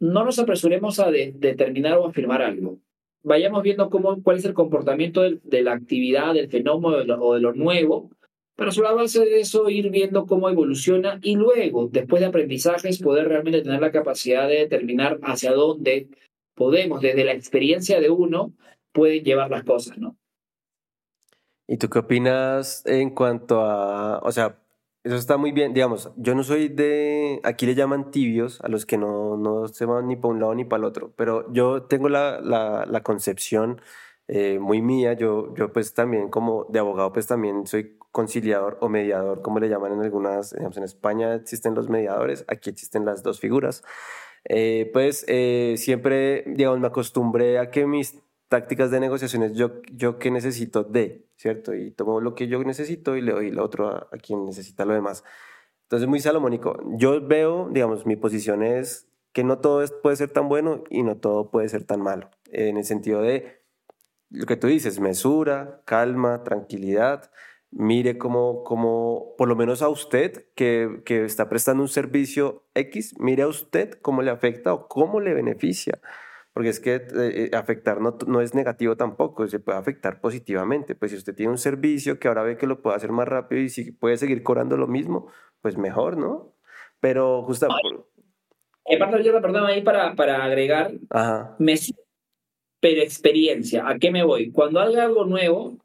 [0.00, 2.78] no nos apresuremos a determinar o afirmar algo.
[3.22, 7.52] Vayamos viendo cómo, cuál es el comportamiento de, la actividad, del fenómeno o de lo
[7.52, 8.10] nuevo
[8.56, 13.00] para sobre la base de eso ir viendo cómo evoluciona y luego, después de aprendizajes,
[13.00, 16.08] poder realmente tener la capacidad de determinar hacia dónde
[16.54, 18.52] podemos, desde la experiencia de uno,
[18.92, 20.16] pueden llevar las cosas, ¿no?
[21.66, 24.60] ¿Y tú qué opinas en cuanto a, o sea,
[25.02, 28.86] eso está muy bien, digamos, yo no soy de, aquí le llaman tibios a los
[28.86, 31.82] que no, no se van ni para un lado ni para el otro, pero yo
[31.82, 33.80] tengo la, la concepción
[34.26, 38.88] eh, muy mía, yo, yo pues también como de abogado pues también soy conciliador o
[38.88, 43.22] mediador, como le llaman en algunas, digamos, en España existen los mediadores, aquí existen las
[43.22, 43.82] dos figuras.
[44.46, 48.18] Eh, pues eh, siempre, digamos, me acostumbré a que mis
[48.48, 51.74] tácticas de negociaciones, yo, yo que necesito de, ¿cierto?
[51.74, 54.84] Y tomo lo que yo necesito y le doy lo otro a, a quien necesita
[54.84, 55.24] lo demás.
[55.82, 56.78] Entonces, muy salomónico.
[56.96, 61.16] Yo veo, digamos, mi posición es que no todo puede ser tan bueno y no
[61.16, 62.30] todo puede ser tan malo.
[62.52, 63.63] En el sentido de
[64.34, 67.30] lo que tú dices, mesura, calma, tranquilidad
[67.74, 73.14] mire cómo, cómo, por lo menos a usted que, que, está prestando un servicio X,
[73.18, 75.98] mire a usted cómo le afecta o cómo le beneficia.
[76.52, 80.94] Porque es que eh, eh, afectar no, no, es negativo tampoco, se puede afectar positivamente.
[80.94, 83.60] Pues si usted tiene un servicio que ahora ve que lo puede hacer más rápido
[83.60, 85.26] y si puede seguir cobrando lo mismo,
[85.60, 86.54] pues mejor, ¿no?
[87.00, 88.04] Pero justamente...
[88.96, 91.56] Aparte yo la perdón ahí para, para agregar, Ajá.
[91.58, 91.76] me
[92.84, 93.88] pero experiencia.
[93.88, 94.50] ¿A qué me voy?
[94.50, 95.78] Cuando haga algo nuevo,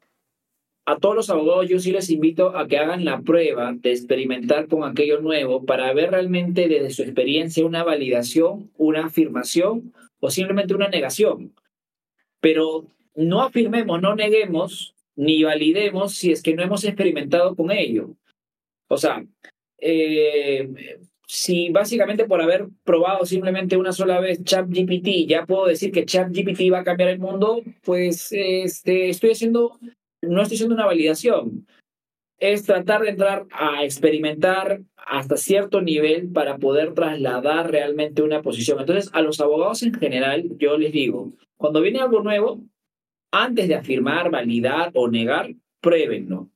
[0.84, 4.68] a todos los abogados yo sí les invito a que hagan la prueba de experimentar
[4.68, 10.74] con aquello nuevo para ver realmente desde su experiencia una validación, una afirmación o simplemente
[10.74, 11.54] una negación.
[12.38, 12.84] Pero
[13.14, 18.10] no afirmemos, no neguemos ni validemos si es que no hemos experimentado con ello.
[18.88, 19.24] O sea,
[19.78, 20.98] eh,
[21.32, 26.72] si básicamente por haber probado simplemente una sola vez ChatGPT ya puedo decir que ChatGPT
[26.72, 29.78] va a cambiar el mundo, pues este, estoy haciendo
[30.22, 31.66] no estoy haciendo una validación,
[32.38, 38.80] es tratar de entrar a experimentar hasta cierto nivel para poder trasladar realmente una posición.
[38.80, 42.60] Entonces, a los abogados en general, yo les digo, cuando viene algo nuevo,
[43.30, 46.50] antes de afirmar, validar o negar, pruébenlo.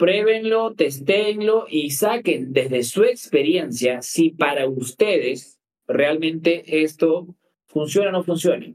[0.00, 7.36] Pruébenlo, testéenlo y saquen desde su experiencia si para ustedes realmente esto
[7.66, 8.74] funciona o no funciona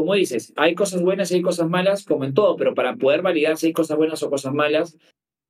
[0.00, 3.20] como dices, hay cosas buenas y hay cosas malas, como en todo, pero para poder
[3.20, 4.96] validar si hay cosas buenas o cosas malas,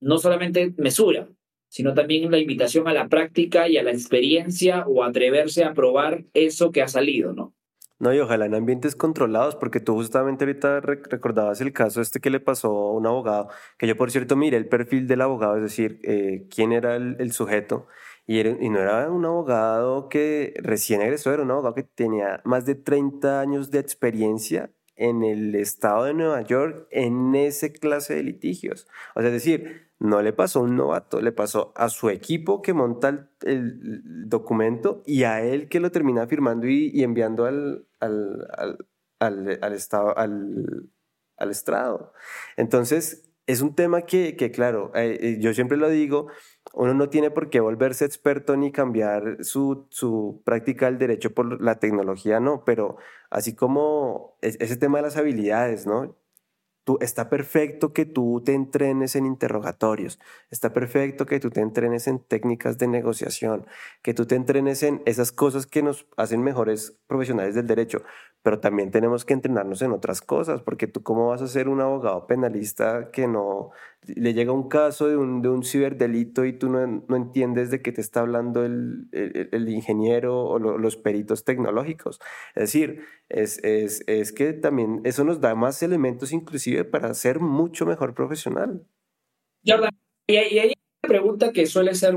[0.00, 1.28] no solamente mesura,
[1.68, 6.24] sino también la invitación a la práctica y a la experiencia o atreverse a probar
[6.34, 7.54] eso que ha salido, ¿no?
[8.00, 12.30] No, y ojalá en ambientes controlados, porque tú justamente ahorita recordabas el caso este que
[12.30, 15.62] le pasó a un abogado, que yo por cierto miré el perfil del abogado, es
[15.62, 17.88] decir, eh, quién era el, sujeto,
[18.26, 22.74] y, no era un abogado que recién egresó, era un abogado que tenía más de
[22.74, 28.86] 30 años de experiencia en el estado de Nueva York en esa clase de litigios.
[29.14, 32.62] O sea, es decir, no le pasó a un novato, le pasó a su equipo
[32.62, 38.48] que monta el, documento y a él que lo termina firmando y, enviando al, al,
[39.18, 40.90] al, al, estado, al,
[41.36, 42.12] al estrado.
[42.56, 46.28] Entonces, es un tema que, que claro, eh, eh, yo siempre lo digo,
[46.72, 51.60] uno no tiene por qué volverse experto ni cambiar su, su práctica del derecho por
[51.60, 52.96] la tecnología, no, pero
[53.28, 56.16] así como ese tema de las habilidades, ¿no?
[56.84, 60.18] Tú, está perfecto que tú te entrenes en interrogatorios,
[60.50, 63.66] está perfecto que tú te entrenes en técnicas de negociación,
[64.02, 68.02] que tú te entrenes en esas cosas que nos hacen mejores profesionales del derecho,
[68.42, 71.80] pero también tenemos que entrenarnos en otras cosas, porque tú cómo vas a ser un
[71.80, 73.70] abogado penalista que no
[74.06, 77.82] le llega un caso de un, de un ciberdelito y tú no, no entiendes de
[77.82, 82.18] qué te está hablando el, el, el ingeniero o los peritos tecnológicos.
[82.54, 87.40] Es decir, es, es, es que también eso nos da más elementos inclusive para ser
[87.40, 88.86] mucho mejor profesional.
[89.66, 89.90] Jordan,
[90.26, 90.72] y hay
[91.02, 92.16] una pregunta que suele ser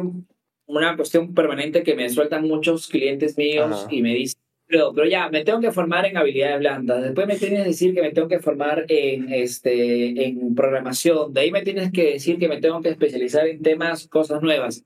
[0.65, 5.29] una cuestión permanente que me sueltan muchos clientes míos y me dicen, pero, pero, ya,
[5.29, 7.03] me tengo que formar en habilidades blandas.
[7.03, 11.33] Después me tienes que decir que me tengo que formar en, este, en programación.
[11.33, 14.83] De ahí me tienes que decir que me tengo que especializar en temas, cosas nuevas.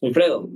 [0.00, 0.50] Wilfredo,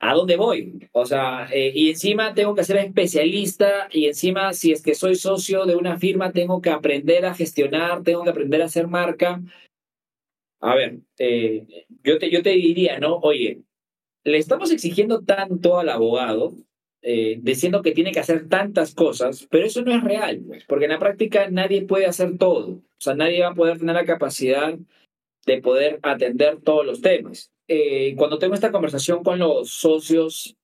[0.00, 0.88] ¿a dónde voy?
[0.92, 5.14] O sea, eh, y encima tengo que ser especialista y encima si es que soy
[5.14, 9.40] socio de una firma tengo que aprender a gestionar, tengo que aprender a hacer marca.
[10.60, 11.66] A ver, eh,
[12.02, 13.16] yo, te, yo te diría, ¿no?
[13.18, 13.62] Oye,
[14.24, 16.54] le estamos exigiendo tanto al abogado
[17.10, 20.84] eh, diciendo que tiene que hacer tantas cosas, pero eso no es real, pues, porque
[20.84, 22.72] en la práctica nadie puede hacer todo.
[22.72, 24.76] O sea, nadie va a poder tener la capacidad
[25.46, 27.50] de poder atender todos los temas.
[27.66, 30.54] Eh, cuando tengo esta conversación con los socios,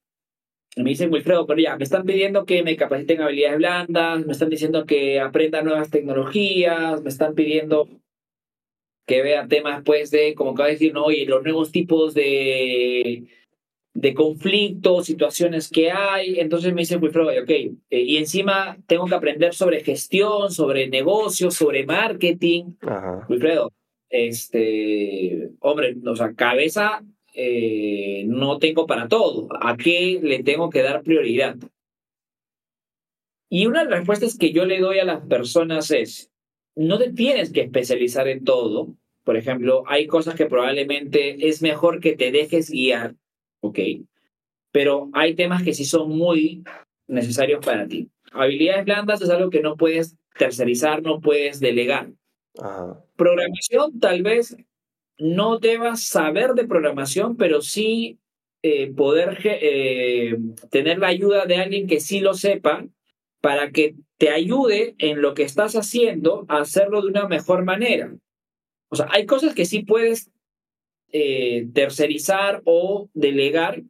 [0.76, 4.50] me dicen, Wilfredo, pero ya, me están pidiendo que me capaciten habilidades blandas, me están
[4.50, 7.88] diciendo que aprenda nuevas tecnologías, me están pidiendo
[9.06, 11.04] que vea temas pues de, como acaba de decir, ¿no?
[11.04, 13.24] oye, los nuevos tipos de,
[13.94, 16.40] de conflictos, situaciones que hay.
[16.40, 21.54] Entonces me dice Wilfredo, ok, eh, y encima tengo que aprender sobre gestión, sobre negocios,
[21.54, 22.74] sobre marketing.
[23.28, 23.72] Wilfredo,
[24.10, 27.02] este, hombre, o sea, cabeza
[27.34, 29.48] eh, no tengo para todo.
[29.60, 31.56] ¿A qué le tengo que dar prioridad?
[33.48, 36.32] Y una de las respuestas que yo le doy a las personas es,
[36.74, 38.96] no te tienes que especializar en todo.
[39.22, 43.14] Por ejemplo, hay cosas que probablemente es mejor que te dejes guiar,
[43.64, 43.78] ¿ok?
[44.70, 46.62] Pero hay temas que sí son muy
[47.06, 48.10] necesarios para ti.
[48.32, 52.10] Habilidades blandas es algo que no puedes tercerizar, no puedes delegar.
[53.16, 54.56] Programación, tal vez
[55.18, 58.18] no debas saber de programación, pero sí
[58.62, 60.36] eh, poder eh,
[60.70, 62.86] tener la ayuda de alguien que sí lo sepa
[63.40, 68.14] para que te ayude en lo que estás haciendo a hacerlo de una mejor manera.
[68.90, 70.30] O sea, hay cosas que sí puedes
[71.16, 73.80] eh, tercerizar o delegar,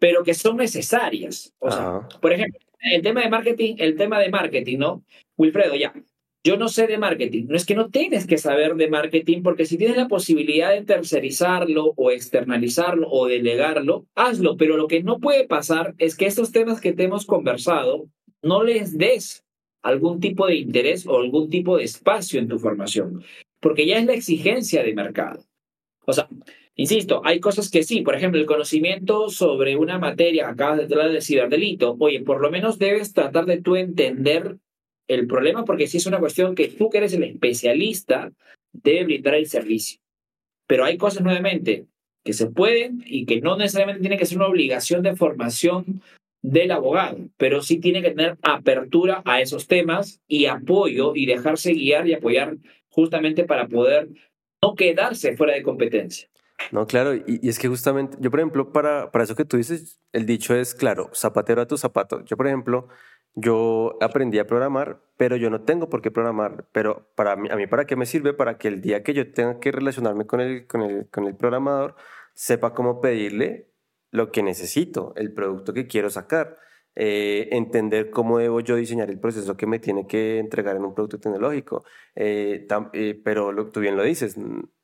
[0.00, 1.54] pero que son necesarias.
[1.60, 2.58] O sea, por ejemplo,
[2.92, 5.04] el tema de marketing, el tema de marketing, ¿no?
[5.36, 5.94] Wilfredo, ya,
[6.42, 7.46] yo no sé de marketing.
[7.48, 10.82] No es que no tienes que saber de marketing, porque si tienes la posibilidad de
[10.82, 14.56] tercerizarlo o externalizarlo o delegarlo, hazlo.
[14.56, 18.08] Pero lo que no puede pasar es que estos temas que te hemos conversado
[18.42, 19.44] no les des
[19.84, 23.22] algún tipo de interés o algún tipo de espacio en tu formación,
[23.60, 25.44] porque ya es la exigencia de mercado.
[26.04, 26.28] O sea,
[26.74, 31.12] insisto, hay cosas que sí, por ejemplo, el conocimiento sobre una materia, acabas de hablar
[31.12, 34.56] de ciberdelito, oye, por lo menos debes tratar de tú entender
[35.08, 38.32] el problema, porque si es una cuestión que tú que eres el especialista,
[38.72, 40.00] debe brindar el servicio.
[40.66, 41.86] Pero hay cosas nuevamente
[42.24, 46.02] que se pueden y que no necesariamente tiene que ser una obligación de formación
[46.40, 51.72] del abogado, pero sí tiene que tener apertura a esos temas y apoyo y dejarse
[51.72, 52.56] guiar y apoyar
[52.88, 54.08] justamente para poder
[54.62, 56.28] no quedarse fuera de competencia.
[56.70, 60.00] No, claro, y, es que justamente, yo por ejemplo, para, para eso que tú dices,
[60.12, 62.24] el dicho es, claro, zapatero a tu zapato.
[62.24, 62.88] Yo por ejemplo,
[63.34, 66.66] yo aprendí a programar, pero yo no tengo por qué programar.
[66.72, 68.32] Pero para a mí, ¿para qué me sirve?
[68.32, 71.34] Para que el día que yo tenga que relacionarme con el, con el, con el
[71.34, 71.96] programador,
[72.34, 73.68] sepa cómo pedirle
[74.10, 76.58] lo que necesito, el producto que quiero sacar.
[76.94, 80.94] Eh, entender cómo debo yo diseñar el proceso que me tiene que entregar en un
[80.94, 81.84] producto tecnológico.
[82.14, 84.36] Eh, eh, pero lo, tú bien lo dices,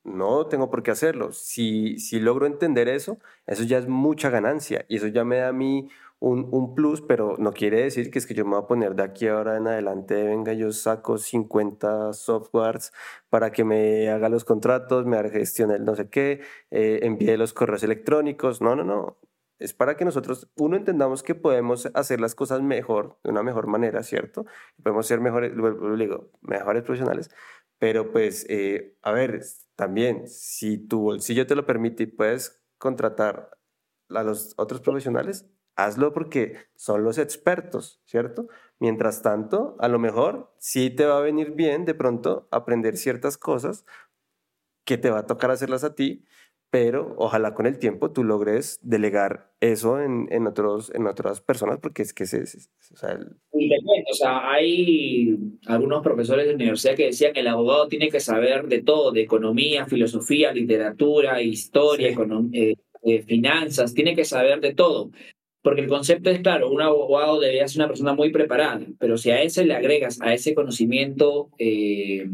[0.03, 1.31] no tengo por qué hacerlo.
[1.31, 5.49] Si, si logro entender eso, eso ya es mucha ganancia y eso ya me da
[5.49, 5.89] a mí
[6.19, 8.95] un, un, plus, pero no quiere decir que es que yo me voy a poner
[8.95, 12.91] de aquí ahora en adelante, venga, yo saco 50 softwares
[13.29, 16.41] para que me haga los contratos, me gestión el no sé qué,
[16.71, 18.61] eh, envíe los correos electrónicos.
[18.61, 19.17] No, no, no.
[19.59, 23.67] Es para que nosotros, uno, entendamos que podemos hacer las cosas mejor, de una mejor
[23.67, 24.45] manera, ¿cierto?
[24.81, 25.51] Podemos ser mejores,
[25.97, 27.29] digo, mejores profesionales,
[27.77, 29.41] pero pues, eh, a ver,
[29.75, 33.57] también, si tu bolsillo te lo permite y puedes contratar
[34.09, 35.45] a los otros profesionales,
[35.75, 38.47] hazlo porque son los expertos, ¿cierto?
[38.79, 43.37] Mientras tanto, a lo mejor sí te va a venir bien de pronto aprender ciertas
[43.37, 43.85] cosas
[44.85, 46.25] que te va a tocar hacerlas a ti,
[46.71, 51.79] pero ojalá con el tiempo tú logres delegar eso en, en otros, en otras personas,
[51.79, 52.69] porque es que es...
[52.91, 53.19] o sea,
[53.51, 58.67] o sea, hay algunos profesores de universidad que decían que el abogado tiene que saber
[58.67, 62.15] de todo, de economía, filosofía, literatura, historia,
[62.53, 65.09] eh, eh, finanzas, tiene que saber de todo.
[65.61, 69.31] Porque el concepto es claro, un abogado debería ser una persona muy preparada, pero si
[69.31, 72.29] a ese le agregas a ese conocimiento eh,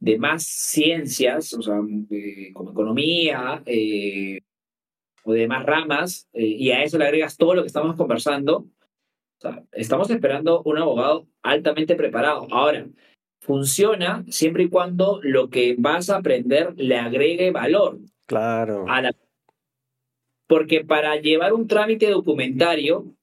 [0.00, 1.76] de más ciencias, o sea,
[2.54, 4.40] como economía eh,
[5.24, 8.66] o de más ramas, eh, y a eso le agregas todo lo que estamos conversando,
[9.72, 12.46] estamos esperando un abogado altamente preparado.
[12.50, 12.86] Ahora,
[13.40, 17.98] funciona siempre y cuando lo que vas a aprender le agregue valor.
[18.26, 18.84] Claro.
[18.88, 19.12] A la
[20.50, 23.14] porque para llevar un trámite documentario,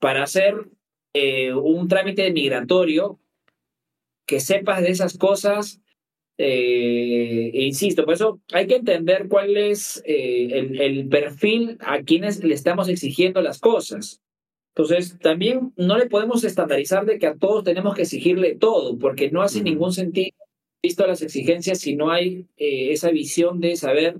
[0.00, 0.68] para hacer
[1.14, 3.18] eh, un trámite migratorio,
[4.26, 5.80] que sepas de esas cosas,
[6.38, 12.02] eh, e insisto, por eso hay que entender cuál es eh, el, el, perfil a
[12.02, 14.20] quienes le estamos exigiendo las cosas.
[14.74, 19.30] Entonces, también no le podemos estandarizar de que a todos tenemos que exigirle todo, porque
[19.30, 20.36] no hace ningún sentido,
[20.82, 24.18] visto las exigencias, si no hay esa visión de saber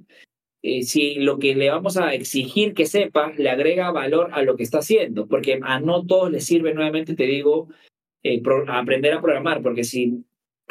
[0.61, 4.57] eh, si lo que le vamos a exigir que sepa le agrega valor a lo
[4.57, 7.69] que está haciendo, porque a no todos les sirve, nuevamente te digo,
[8.25, 10.25] eh, aprender a programar, porque si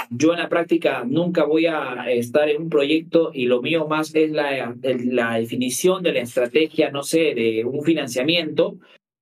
[0.10, 4.14] yo en la práctica nunca voy a estar en un proyecto y lo mío más
[4.16, 8.78] es la, la definición de la estrategia, no sé, de un financiamiento,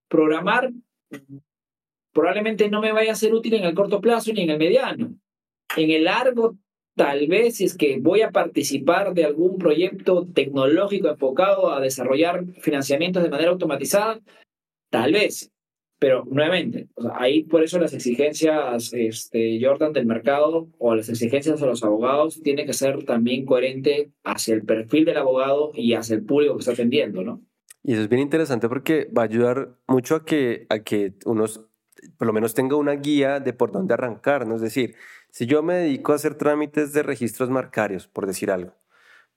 [0.07, 0.71] programar
[2.15, 5.15] probablemente no me vaya a ser útil en el corto plazo ni en el mediano.
[5.75, 6.57] En el largo
[6.95, 13.21] tal vez es que voy a participar de algún proyecto tecnológico enfocado a desarrollar financiamientos
[13.21, 14.21] de manera automatizada,
[14.89, 15.51] tal vez.
[16.05, 21.65] Pero nuevamente, ahí por eso las exigencias, este, Jordan, del mercado o las exigencias de
[21.65, 26.23] los abogados tiene que ser también coherente hacia el perfil del abogado y hacia el
[26.23, 27.41] público que está atendiendo, ¿no?
[27.81, 31.65] Y eso es bien interesante porque va a ayudar mucho a que, a que unos,
[32.19, 34.57] por lo menos tenga una guía de por dónde arrancar, ¿no?
[34.57, 34.93] Es decir,
[35.31, 38.75] si yo me dedico a hacer trámites de registros marcarios, por decir algo,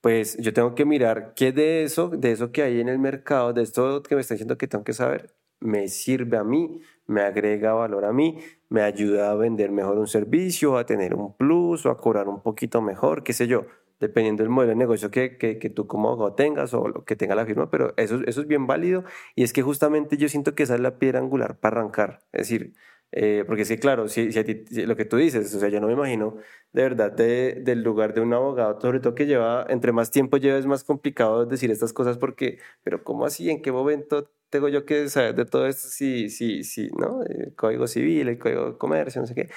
[0.03, 3.55] pues yo tengo que mirar qué de eso, de eso que hay en el mercado,
[3.55, 7.23] de esto que me está diciendo que tengo que saber, me sirve a mí, me
[7.23, 8.39] agrega valor a mí,
[8.69, 12.43] me ayuda a vender mejor un servicio, a tener un plus o a cobrar un
[12.43, 13.67] poquito mejor, qué sé yo,
[14.01, 17.35] dependiendo del modelo de negocio que, que, tú como abogado tengas o lo que tenga
[17.35, 19.05] la firma, pero eso, eso es bien válido
[19.35, 22.49] y es que justamente yo siento que esa es la piedra angular para arrancar, es
[22.49, 22.75] decir,
[23.11, 25.95] eh, porque es claro, si, si, lo que tú dices, o sea, yo no me
[25.95, 26.37] imagino
[26.73, 30.37] de verdad de, del lugar de un abogado, sobre todo que lleva, entre más tiempo
[30.37, 33.51] lleva, es más complicado decir estas cosas porque, pero ¿cómo así?
[33.51, 35.89] ¿En qué momento tengo yo que saber de todo esto?
[35.89, 37.23] Sí, sí, sí, ¿no?
[37.23, 39.49] El código civil, el código de comercio, no sé qué.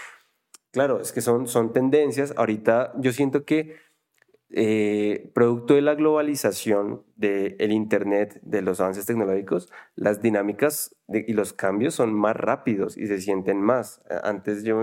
[0.72, 2.34] Claro, es que son, son tendencias.
[2.38, 3.76] Ahorita yo siento que
[4.54, 11.54] eh, producto de la globalización del Internet, de los avances tecnológicos, las dinámicas y los
[11.54, 14.02] cambios son más rápidos y se sienten más.
[14.24, 14.82] Antes yo,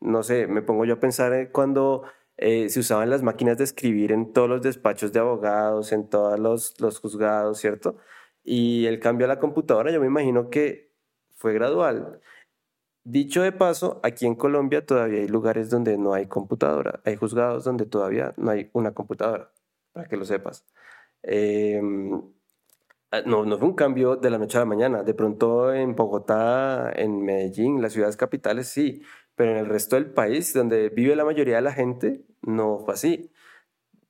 [0.00, 2.04] no sé, me pongo yo a pensar cuando
[2.38, 6.38] eh, se usaban las máquinas de escribir en todos los despachos de abogados, en todos
[6.38, 7.96] los, los juzgados, ¿cierto?
[8.44, 10.92] Y el cambio a la computadora, yo me imagino que
[11.36, 12.20] fue gradual.
[13.04, 17.64] Dicho de paso, aquí en Colombia todavía hay lugares donde no hay computadora, hay juzgados
[17.64, 19.50] donde todavía no hay una computadora,
[19.92, 20.64] para que lo sepas.
[21.22, 22.22] Em,
[23.10, 25.02] ah, no, no fue un cambio de la noche a la mañana.
[25.02, 29.02] De pronto en Bogotá, en Medellín, las ciudades capitales sí,
[29.34, 32.94] pero en el resto del país, donde vive la mayoría de la gente, no fue
[32.94, 33.31] así.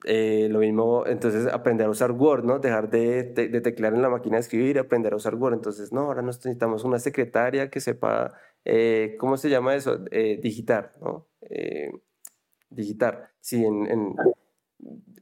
[0.04, 2.58] Eh, lo mismo, entonces aprender a usar Word, ¿no?
[2.58, 5.54] Dejar de, de, en la máquina de escribir, aprender a usar Word.
[5.54, 8.32] Entonces, no, ahora necesitamos una secretaria que sepa,
[8.64, 10.00] eh, ¿cómo se llama eso?
[10.10, 11.26] Eh, digitar, ¿no?
[12.70, 14.16] digitar, sí, en, en,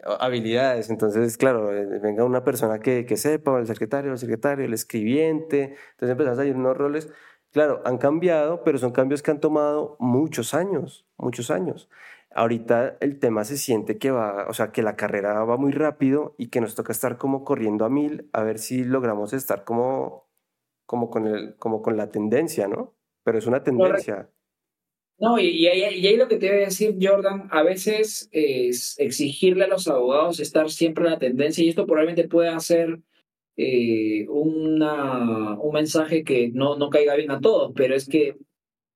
[0.05, 0.91] habilidades.
[0.91, 1.67] Entonces, claro,
[2.01, 5.75] venga una persona que, que sepa, el secretario, el secretario, el escribiente.
[5.93, 7.09] Entonces empezamos a ir unos roles.
[7.53, 11.89] Claro, han cambiado, pero son cambios que han tomado muchos años, muchos años.
[12.33, 16.35] Ahorita el tema se siente que va, o sea, que la carrera va muy rápido
[16.39, 20.29] y que nos toca estar como corriendo a mil a ver si logramos estar como,
[20.87, 22.95] como, con, el, como con la tendencia, ¿no?
[23.25, 24.31] Pero es una tendencia.
[25.19, 29.69] No, y, ahí, lo que te voy a decir, Jordan, a veces es exigirle a
[29.69, 33.01] los abogados estar siempre en la tendencia y esto probablemente pueda hacer
[33.59, 38.39] eh, una, un mensaje que no, no caiga bien a todos, pero es que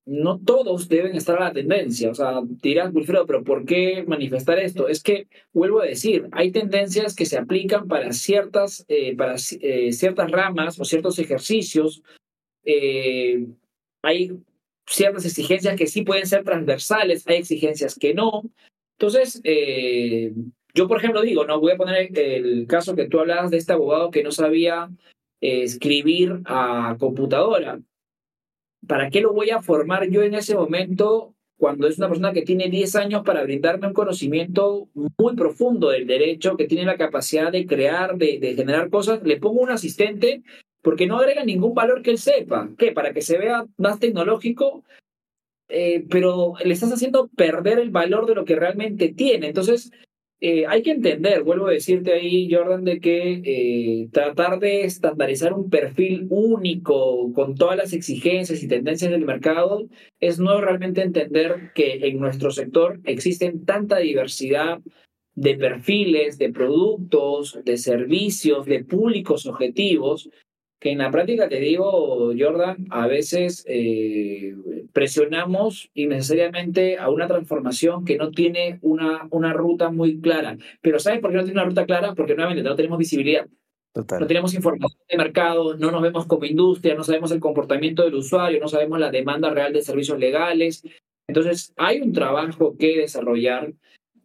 [0.07, 2.11] no todos deben estar a la tendencia.
[2.11, 4.89] O sea, dirán, Wilfredo, pero ¿por qué manifestar esto?
[4.89, 9.93] Es que, vuelvo a decir, hay tendencias que se aplican para ciertas, eh, para, eh,
[9.93, 12.03] ciertas ramas o ciertos ejercicios.
[12.65, 13.47] Eh,
[14.03, 14.33] hay
[14.87, 18.43] ciertas exigencias que sí pueden ser transversales, hay exigencias que no.
[18.99, 19.41] Entonces,
[20.75, 23.73] yo, por ejemplo, digo, no voy a poner el caso que tú hablabas de este
[23.73, 24.91] abogado que no sabía
[25.41, 27.81] escribir a computadora
[28.87, 32.43] ¿para qué lo voy a formar yo en ese momento cuando es una persona que
[32.43, 37.53] tiene 10 años para brindarme un conocimiento muy profundo del derecho, que tiene la capacidad
[37.53, 39.23] de crear, de, generar cosas?
[39.23, 40.43] Le pongo un asistente
[40.83, 42.69] porque no agrega ningún valor que él sepa.
[42.77, 42.93] ¿Qué?
[42.93, 44.85] Para que se vea más tecnológico,
[45.69, 49.47] eh, pero le estás haciendo perder el valor de lo que realmente tiene.
[49.47, 49.91] Entonces,
[50.47, 55.55] eh, hay que entender, vuelvo a decirte ahí, Jordan, de que eh, tratar de estandarizar
[55.55, 59.89] un perfil único con todas las exigencias y tendencias del mercado
[60.21, 64.81] es no realmente entender que en nuestro sector existen tanta diversidad
[65.35, 70.29] de perfiles, de productos, de servicios, de públicos objetivos,
[70.85, 74.55] que en la práctica, te digo, Jordan, a veces eh,
[74.93, 80.59] presionamos innecesariamente a una transformación que no tiene una, una ruta muy clara.
[80.83, 82.15] Pero ¿sabes por qué no tiene una ruta clara?
[82.15, 83.47] Porque nuevamente no tenemos visibilidad.
[83.95, 88.17] No tenemos información de mercado, no nos vemos como industria, no sabemos el comportamiento del
[88.17, 90.87] usuario, no sabemos la demanda real de servicios legales.
[91.27, 93.73] Entonces, hay un trabajo que desarrollar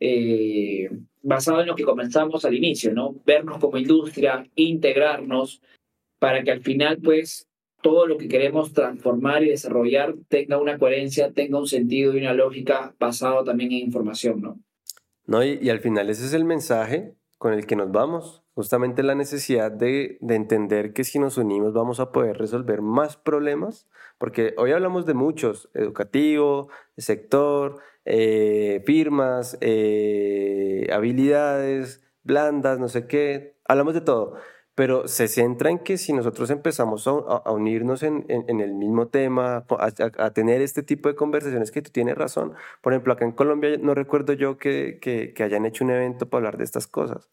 [0.01, 0.89] eh,
[1.21, 3.15] basado en lo que comenzamos al inicio, ¿no?
[3.25, 5.61] Vernos como industria, integrarnos,
[6.19, 7.47] para que al final, pues,
[7.81, 12.33] todo lo que queremos transformar y desarrollar tenga una coherencia, tenga un sentido y una
[12.33, 14.59] lógica basado también en información, ¿no?
[15.25, 19.15] No, y, al final ese es el mensaje con el que nos vamos, justamente la
[19.15, 24.53] necesidad de, de, entender que si nos unimos vamos a poder resolver más problemas, porque
[24.57, 26.67] hoy hablamos de muchos, educativo,
[26.97, 34.35] sector, eh, firmas, eh, habilidades blandas, no sé qué, hablamos de todo,
[34.79, 40.31] pero se centra en que si nosotros empezamos a, unirnos en, el mismo tema, a,
[40.31, 43.93] tener este tipo de conversaciones que tú tienes razón, por ejemplo, acá en Colombia no
[43.93, 47.29] recuerdo yo que, que hayan hecho un evento para hablar de estas cosas.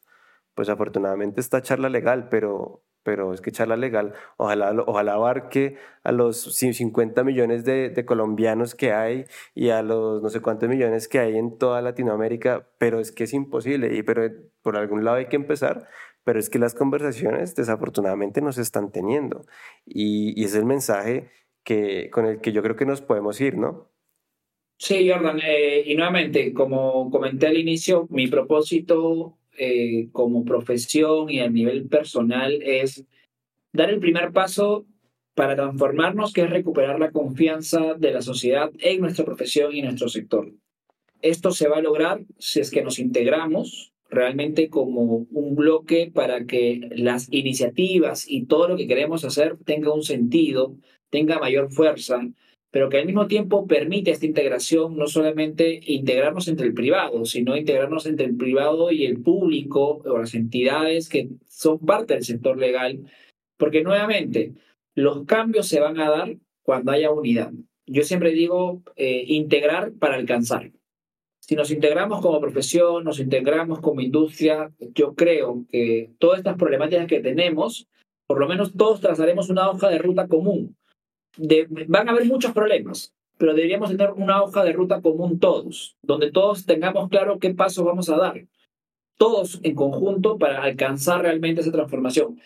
[0.56, 6.10] Pues afortunadamente está charla legal, pero, pero es que charla legal, ojalá, ojalá abarque a
[6.10, 11.20] los 50 millones de, colombianos que hay y a los no sé cuántos millones que
[11.20, 14.28] hay en toda Latinoamérica, pero es que es imposible, y pero
[14.60, 15.86] por algún lado hay que empezar,
[16.26, 19.46] pero es que las conversaciones desafortunadamente no se están teniendo.
[19.86, 21.30] Y, es el mensaje
[21.62, 23.92] que, con el que yo creo que nos podemos ir, ¿no?
[24.76, 31.38] Sí, Jordan, eh, y nuevamente, como comenté al inicio, mi propósito eh, como profesión y
[31.38, 33.04] a nivel personal es
[33.72, 34.84] dar el primer paso
[35.34, 40.08] para transformarnos, que es recuperar la confianza de la sociedad en nuestra profesión y nuestro
[40.08, 40.52] sector.
[41.22, 46.44] Esto se va a lograr si es que nos integramos realmente como un bloque para
[46.46, 50.76] que las iniciativas y todo lo que queremos hacer tenga un sentido,
[51.10, 52.20] tenga mayor fuerza
[52.76, 57.56] pero que al mismo tiempo permite esta integración, no solamente integrarnos entre el privado, sino
[57.56, 62.58] integrarnos entre el privado y el público o las entidades que son parte del sector
[62.58, 63.00] legal,
[63.56, 64.52] porque nuevamente
[64.94, 67.50] los cambios se van a dar cuando haya unidad.
[67.86, 70.70] Yo siempre digo eh, integrar para alcanzar.
[71.46, 77.06] Si nos integramos como profesión, nos integramos como industria, yo creo que todas estas problemáticas
[77.06, 77.86] que tenemos,
[78.26, 80.76] por lo menos todos trazaremos una hoja de ruta común
[81.88, 86.30] van a haber muchos problemas, pero deberíamos tener una hoja de ruta común todos, donde
[86.30, 88.46] todos tengamos claro qué pasos vamos a dar,
[89.18, 92.40] todos en conjunto para alcanzar realmente esa transformación.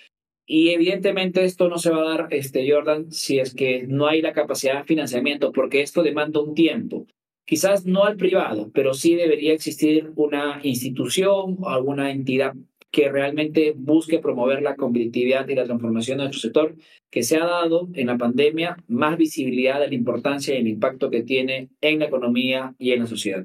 [0.47, 4.21] Y evidentemente esto no se va a dar, este, Jordan, si es que no hay
[4.21, 7.07] la capacidad de financiamiento, porque esto demanda un tiempo.
[7.51, 12.55] Quizás no al privado, pero sí debería existir una institución o alguna entidad
[12.93, 16.77] que realmente busque promover la competitividad y la transformación de nuestro sector,
[17.11, 21.11] que se ha dado en la pandemia más visibilidad de la importancia y el impacto
[21.11, 23.45] que tiene en la economía y en la sociedad.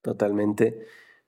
[0.00, 0.86] Totalmente.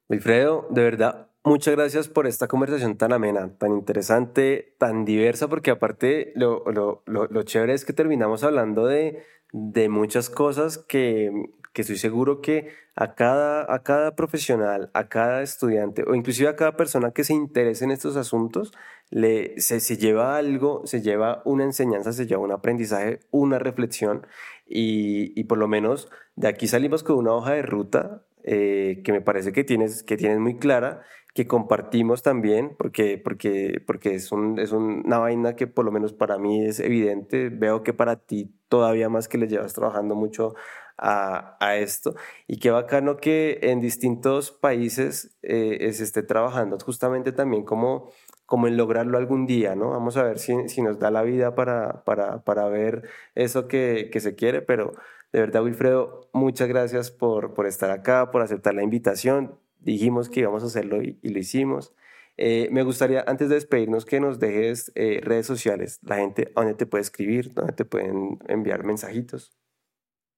[0.09, 5.73] Wilfredo, de verdad, muchas gracias por esta conversación tan amena, tan interesante, tan diversa, porque
[5.73, 11.31] aparte lo, lo, lo, lo chévere es que terminamos hablando de, de muchas cosas que,
[11.73, 16.57] que estoy seguro que a cada, a cada profesional, a cada estudiante o inclusive a
[16.57, 18.73] cada persona que se interese en estos asuntos,
[19.11, 24.27] le, se, se lleva algo, se lleva una enseñanza, se lleva un aprendizaje, una reflexión
[24.67, 29.13] y, y por lo menos de aquí salimos con una hoja de ruta eh, que
[29.13, 31.03] me parece que tienes, que tienes muy clara
[31.37, 36.15] que compartimos también, porque, porque, porque es, un, es una vaina que por lo menos
[36.15, 40.55] para mí es evidente, veo que para ti todavía más que le llevas trabajando mucho
[40.97, 42.15] a, a esto.
[42.47, 48.11] Y qué bacano que en distintos países eh, se esté trabajando justamente también como,
[48.47, 49.91] como en lograrlo algún día, ¿no?
[49.91, 53.03] Vamos a ver si, si nos da la vida para, para, para ver
[53.35, 54.95] eso que, que, se quiere, pero
[55.33, 59.59] de verdad, Wilfredo, muchas gracias por, por estar acá, por aceptar la invitación.
[59.81, 61.95] Dijimos que íbamos a hacerlo y, lo hicimos.
[62.37, 66.75] Eh, me gustaría, antes de despedirnos, que nos dejes eh, redes sociales, la gente, dónde
[66.75, 69.53] te puede escribir, dónde te pueden enviar mensajitos.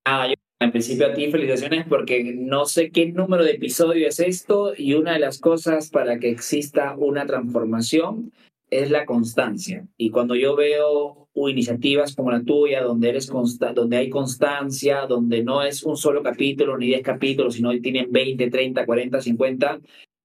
[0.05, 4.19] Ah, yo en principio a ti felicitaciones porque no sé qué número de episodio es
[4.19, 8.33] esto y una de las cosas para que exista una transformación
[8.71, 9.87] es la constancia.
[9.97, 13.31] Y cuando yo veo iniciativas como la tuya, donde, eres
[13.75, 18.11] donde hay constancia, donde no es un solo capítulo ni diez capítulos, sino que tienen
[18.11, 19.81] 20, 30, 40, 50,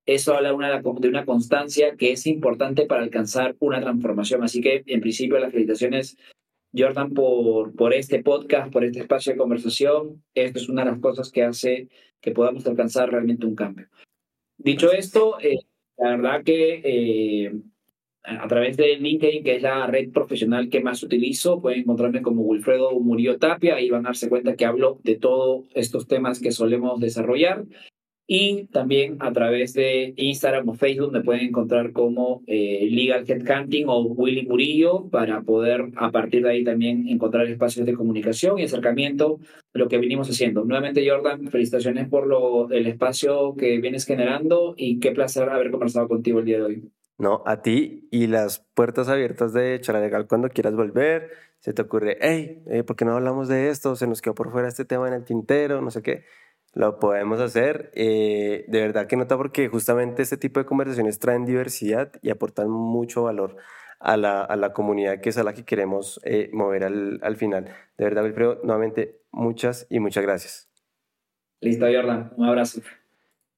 [0.06, 4.44] eso habla una, de una constancia que es importante para alcanzar una transformación.
[4.44, 6.18] Así que, en principio, las felicitaciones
[6.76, 10.24] Jordan, por, por este podcast, por este espacio de conversación.
[10.34, 13.88] Esto es una de las cosas que hace que podamos alcanzar realmente un cambio.
[14.58, 15.60] Dicho esto, eh,
[15.98, 17.54] la verdad que eh,
[18.24, 22.44] a través de LinkedIn, que es la red profesional que más utilizo, pueden encontrarme como
[22.44, 26.52] Wilfredo Murillo Tapia y van a darse cuenta que hablo de todos estos temas que
[26.52, 27.66] solemos desarrollar.
[28.26, 33.90] Y también a través de Instagram o Facebook me pueden encontrar como eh, Legal Headhunting
[33.90, 38.64] o Willy Murillo para poder a partir de ahí también encontrar espacios de comunicación y
[38.64, 39.40] acercamiento
[39.74, 40.64] lo que venimos haciendo.
[40.64, 46.08] Nuevamente, Jordan, felicitaciones por lo, el espacio que vienes generando y qué placer haber conversado
[46.08, 46.84] contigo el día de hoy.
[47.18, 51.32] No, a ti y las puertas abiertas de Charla Legal cuando quieras volver.
[51.60, 53.96] Se te ocurre, hey, eh, ¿por qué no hablamos de esto?
[53.96, 56.26] Se nos quedó por fuera este tema en el tintero, no sé qué
[56.74, 57.92] lo podemos hacer.
[57.96, 62.70] Eh, de verdad que nota porque justamente este tipo de conversaciones traen diversidad y aportan
[62.70, 63.58] mucho valor
[64.00, 67.38] a la, a la comunidad que es a la que queremos eh, mover al, al
[67.38, 67.66] final.
[67.98, 70.70] De verdad, Wilfredo, nuevamente muchas y muchas gracias.
[71.62, 72.34] Listo, Jordan.
[72.36, 72.82] Un abrazo.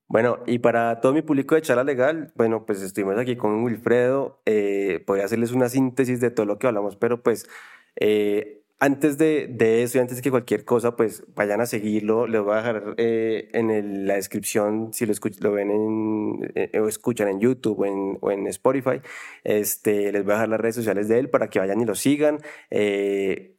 [0.07, 4.39] Bueno, y para todo mi público de charla legal, bueno, pues estuvimos aquí con Wilfredo.
[4.45, 7.47] Eh, podría hacerles una síntesis de todo lo que hablamos, pero pues
[7.95, 12.27] eh, antes de, eso y antes de que cualquier cosa, pues vayan a seguirlo.
[12.27, 16.87] Les voy a dejar eh, en la descripción si lo, lo ven en, eh, o
[16.87, 19.01] escuchan en YouTube o en, Spotify.
[19.43, 21.95] Este, les voy a dejar las redes sociales de él para que vayan y lo
[21.95, 22.39] sigan.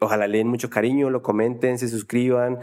[0.00, 2.58] Ojalá leen mucho cariño, lo comenten, se suscriban,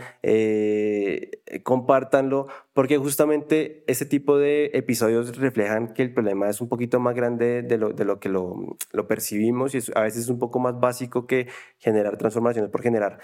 [1.63, 7.15] compártanlo, porque justamente ese tipo de episodios reflejan que el problema es un poquito más
[7.15, 10.59] grande de lo, de lo que lo, lo percibimos y a veces es un poco
[10.59, 11.47] más básico que
[11.77, 13.19] generar transformaciones por generar.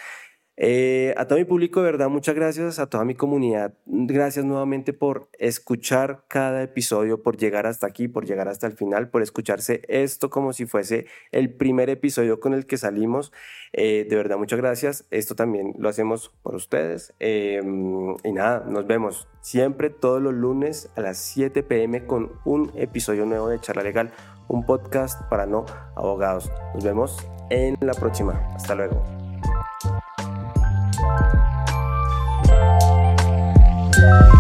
[0.62, 2.80] Eh, a todo mi público, de verdad, muchas gracias.
[2.80, 8.26] A toda mi comunidad, gracias nuevamente por escuchar cada episodio, por llegar hasta aquí, por
[8.26, 12.66] llegar hasta el final, por escucharse esto como si fuese el primer episodio con el
[12.66, 13.32] que salimos.
[13.72, 15.06] Eh, de verdad, muchas gracias.
[15.12, 17.14] Esto también lo hacemos por ustedes.
[17.22, 17.62] Eh,
[18.26, 23.26] y nada, nos vemos siempre todos los lunes a las 7 pm con un episodio
[23.26, 24.12] nuevo de Charla Legal,
[24.50, 25.66] un podcast para no
[25.96, 26.52] abogados.
[26.74, 27.18] Nos vemos
[27.50, 28.34] en la próxima.
[28.56, 29.02] Hasta luego.
[34.00, 34.39] Bye.